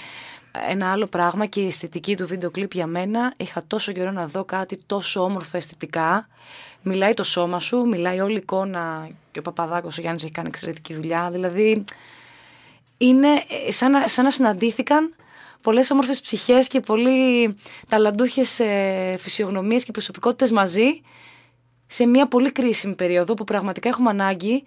ένα 0.69 0.93
άλλο 0.93 1.07
πράγμα 1.07 1.47
και 1.47 1.61
η 1.61 1.67
αισθητική 1.67 2.17
του 2.17 2.27
βίντεο 2.27 2.51
κλιπ 2.51 2.73
για 2.73 2.87
μένα. 2.87 3.35
Είχα 3.37 3.65
τόσο 3.67 3.93
καιρό 3.93 4.11
να 4.11 4.27
δω 4.27 4.45
κάτι 4.45 4.79
τόσο 4.87 5.23
όμορφο 5.23 5.57
αισθητικά. 5.57 6.29
Μιλάει 6.83 7.15
το 7.15 7.23
σώμα 7.23 7.61
σου, 7.61 7.87
μιλάει 7.87 8.21
όλη 8.21 8.35
η 8.35 8.37
εικόνα 8.37 9.09
και 9.31 9.39
ο 9.39 9.43
Παπαδάκος, 9.43 9.99
ο 9.99 10.01
Γιάννης 10.01 10.23
έχει 10.23 10.33
κάνει 10.33 10.49
εξαιρετική 10.49 10.95
δουλειά. 10.95 11.31
Δηλαδή 11.31 11.85
είναι 12.99 13.29
ε, 13.67 13.71
σαν 13.71 13.91
να, 13.91 14.09
σαν 14.09 14.25
να 14.25 14.31
συναντήθηκαν 14.31 15.15
πολλές 15.61 15.91
όμορφες 15.91 16.21
ψυχές 16.21 16.69
και 16.69 16.81
πολύ 16.81 17.57
ταλαντούχες 17.89 18.61
ε, 18.61 19.15
φυσιογνωμίες 19.19 19.85
και 19.85 19.93
προσωπικότητες 19.93 20.51
μαζί 20.51 21.01
σε 21.87 22.07
μια 22.07 22.29
πολύ 22.29 22.53
κρίσιμη 22.53 22.95
περίοδο 22.95 23.35
που 23.35 23.45
πραγματικά 23.45 23.89
έχουμε 23.89 24.11
ανάγκη 24.11 24.65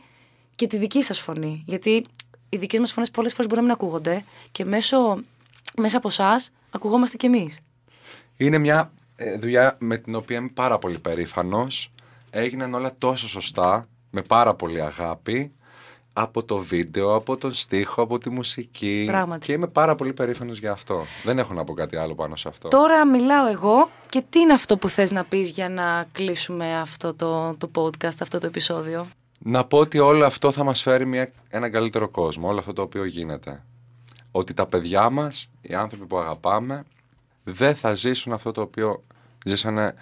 και 0.56 0.68
τη 0.68 0.78
δική 0.78 1.04
σας 1.04 1.20
φωνή. 1.20 1.64
Γιατί 1.68 2.06
οι 2.50 2.58
δικές 2.58 2.80
μας 2.80 2.92
φωνές 2.92 3.12
πολλές 3.12 3.34
φορές 3.34 3.48
μπορεί 3.48 3.62
να 3.62 3.68
μην 3.68 3.76
ακούγονται 3.76 4.24
και 4.52 4.66
μέσω, 4.66 5.24
μέσα 5.78 5.98
από 5.98 6.08
εσάς 6.08 6.52
ακουγόμαστε 6.72 7.18
κι 7.18 7.26
εμείς. 7.26 7.60
Είναι 8.38 8.58
μια 8.58 8.92
ε, 9.16 9.38
δουλειά 9.38 9.78
με 9.80 9.98
την 9.98 10.16
οποία 10.16 10.38
είμαι 10.38 10.52
πάρα 10.54 10.78
πολύ 10.78 11.00
περήφανος. 11.00 11.92
Έγιναν 12.38 12.74
όλα 12.74 12.92
τόσο 12.98 13.28
σωστά, 13.28 13.88
με 14.10 14.22
πάρα 14.22 14.54
πολύ 14.54 14.82
αγάπη 14.82 15.52
από 16.14 16.44
το 16.44 16.58
βίντεο, 16.58 17.16
από 17.16 17.38
τον 17.38 17.54
στίχο, 17.54 18.02
από 18.02 18.18
τη 18.18 18.30
μουσική. 18.30 19.04
Πράγματι. 19.08 19.46
Και 19.46 19.54
είμαι 19.54 19.68
πάρα 19.68 19.96
πολύ 19.96 20.14
περήφανος 20.14 20.60
για 20.60 20.72
αυτό. 20.72 21.06
Δεν 21.24 21.40
έχω 21.40 21.54
να 21.54 21.64
πω 21.64 21.74
κάτι 21.74 21.96
άλλο 21.96 22.16
πάνω 22.16 22.36
σε 22.36 22.48
αυτό. 22.48 22.68
Τώρα 22.68 23.06
μιλάω 23.06 23.48
εγώ 23.48 23.90
και 24.10 24.24
τι 24.30 24.40
είναι 24.40 24.54
αυτό 24.54 24.78
που 24.78 24.90
θες 24.90 25.12
να 25.12 25.24
πεις 25.24 25.50
για 25.50 25.70
να 25.70 26.08
κλείσουμε 26.12 26.80
αυτό 26.80 27.14
το, 27.14 27.56
το 27.58 27.72
podcast, 27.76 28.18
αυτό 28.20 28.40
το 28.40 28.48
επεισόδιο; 28.48 29.08
Να 29.40 29.66
πω 29.66 29.78
ότι 29.78 30.00
όλο 30.00 30.26
αυτό 30.26 30.52
θα 30.52 30.64
μας 30.64 30.82
φέρει 30.82 31.06
μια, 31.06 31.30
έναν 31.50 31.72
καλύτερο 31.72 32.10
κόσμο, 32.10 32.48
όλο 32.48 32.60
αυτό 32.60 32.74
το 32.74 32.82
οποίο 32.82 33.06
γίνεται. 33.06 33.64
Ότι 34.32 34.54
τα 34.54 34.66
παιδιά 34.66 35.10
μας, 35.10 35.50
οι 35.62 35.74
άνθρωποι 35.74 36.06
που 36.06 36.18
αγαπάμε, 36.18 36.84
δεν 37.44 37.76
θα 37.76 37.96
ζήσουν 37.96 38.34
αυτό 38.34 38.52
το 38.52 38.62
οποίο 38.62 39.04
ζήσανε 39.46 39.94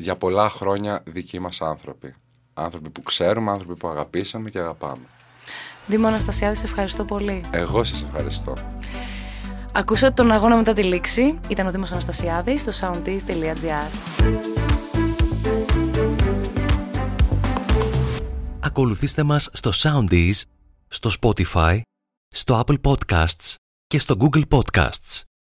για 0.00 0.16
πολλά 0.16 0.48
χρόνια 0.48 1.02
δικοί 1.06 1.38
μας 1.38 1.60
άνθρωποι. 1.60 2.14
Άνθρωποι 2.54 2.90
που 2.90 3.02
ξέρουμε, 3.02 3.50
άνθρωποι 3.50 3.76
που 3.76 3.88
αγαπήσαμε 3.88 4.50
και 4.50 4.58
αγαπάμε. 4.58 5.06
Δήμο 5.86 6.06
Αναστασιάδη, 6.06 6.56
σε 6.56 6.64
ευχαριστώ 6.64 7.04
πολύ. 7.04 7.44
Εγώ 7.50 7.84
σας 7.84 8.02
ευχαριστώ. 8.02 8.54
Ακούσατε 9.72 10.14
τον 10.14 10.30
αγώνα 10.30 10.56
μετά 10.56 10.72
τη 10.72 10.82
λήξη. 10.82 11.40
Ήταν 11.48 11.66
ο 11.66 11.70
Δήμος 11.70 11.90
Αναστασιάδης 11.90 12.60
στο 12.60 12.72
soundis.gr 12.80 13.90
Ακολουθήστε 18.60 19.22
μας 19.22 19.48
στο 19.52 19.70
Soundees, 19.74 20.42
στο 20.88 21.10
Spotify, 21.20 21.80
στο 22.28 22.62
Apple 22.66 22.80
Podcasts 22.80 23.54
και 23.86 23.98
στο 23.98 24.14
Google 24.18 24.42
Podcasts. 24.48 25.29